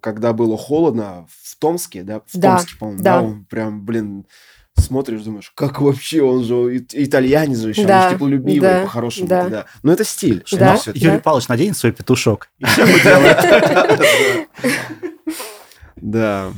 [0.00, 3.20] когда было холодно в Томске, да, в да, Томске, по-моему, да.
[3.20, 4.26] да, он прям, блин,
[4.74, 9.28] смотришь, думаешь, как вообще, он же итальянец же еще, да, он же теплолюбивый, да, по-хорошему.
[9.28, 9.48] Да.
[9.48, 9.66] да.
[9.82, 10.44] Но это стиль.
[10.52, 10.92] Да, да.
[10.94, 12.50] Юрий Павлович наденет свой петушок.
[15.96, 16.52] Да.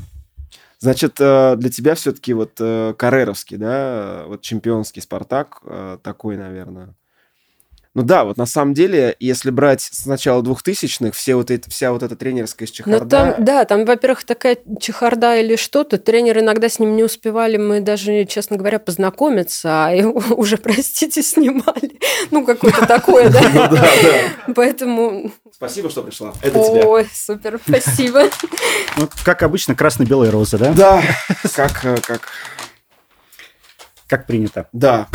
[0.80, 5.62] Значит, э, для тебя все-таки вот э, кареровский, да, вот чемпионский Спартак
[6.02, 6.96] такой, наверное,
[7.96, 11.92] ну да, вот на самом деле, если брать с начала двухтысячных, все вот эти, вся
[11.92, 13.02] вот эта тренерская чехарда...
[13.02, 17.56] Ну, там, да, там, во-первых, такая чехарда или что-то, тренеры иногда с ним не успевали,
[17.56, 21.98] мы даже, честно говоря, познакомиться, а его уже, простите, снимали.
[22.30, 23.40] Ну, какое-то такое, да?
[23.48, 23.88] Ну да.
[24.54, 25.32] Поэтому...
[25.50, 26.34] Спасибо, что пришла.
[26.42, 26.84] Это тебе.
[26.84, 28.24] Ой, супер, спасибо.
[28.98, 30.74] Ну, как обычно, красно-белые розы, да?
[30.74, 31.02] Да,
[31.54, 31.72] как...
[32.02, 32.28] Как...
[34.06, 34.68] Как принято.
[34.74, 35.08] Да.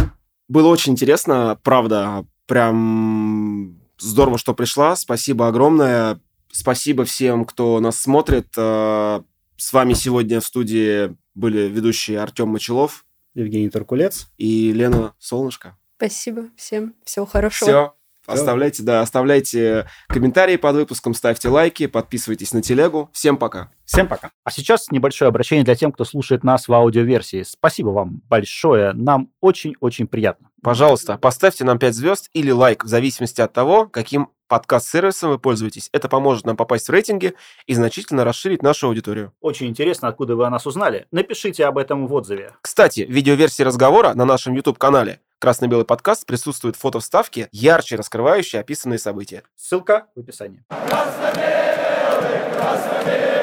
[0.48, 4.98] Было очень интересно, правда, Прям здорово, что пришла.
[4.98, 6.20] Спасибо огромное.
[6.52, 8.48] Спасибо всем, кто нас смотрит.
[8.58, 9.22] Э,
[9.56, 15.78] с вами сегодня в студии были ведущие Артем Мочелов, Евгений Туркулец и Лена Солнышко.
[15.96, 16.94] Спасибо всем.
[17.06, 17.72] Всего хорошего.
[17.72, 17.96] Все.
[18.26, 23.10] Оставляйте, да, оставляйте комментарии под выпуском, ставьте лайки, подписывайтесь на телегу.
[23.14, 23.72] Всем пока.
[23.86, 24.32] Всем пока.
[24.44, 27.44] А сейчас небольшое обращение для тех, кто слушает нас в аудиоверсии.
[27.44, 28.94] Спасибо вам большое.
[28.94, 30.50] Нам очень-очень приятно.
[30.64, 35.88] Пожалуйста, поставьте нам 5 звезд или лайк, в зависимости от того, каким подкаст-сервисом вы пользуетесь.
[35.94, 37.36] Это поможет нам попасть в рейтинги
[37.68, 39.32] и значительно расширить нашу аудиторию.
[39.40, 41.08] Очень интересно, откуда вы о нас узнали.
[41.10, 42.52] Напишите об этом в отзыве.
[42.62, 49.00] Кстати, в видеоверсии разговора на нашем YouTube-канале Красно-белый подкаст присутствует фото вставки, ярче раскрывающие описанные
[49.00, 49.42] события.
[49.56, 50.64] Ссылка в описании.
[50.70, 53.41] Красно-белый, красно-белый,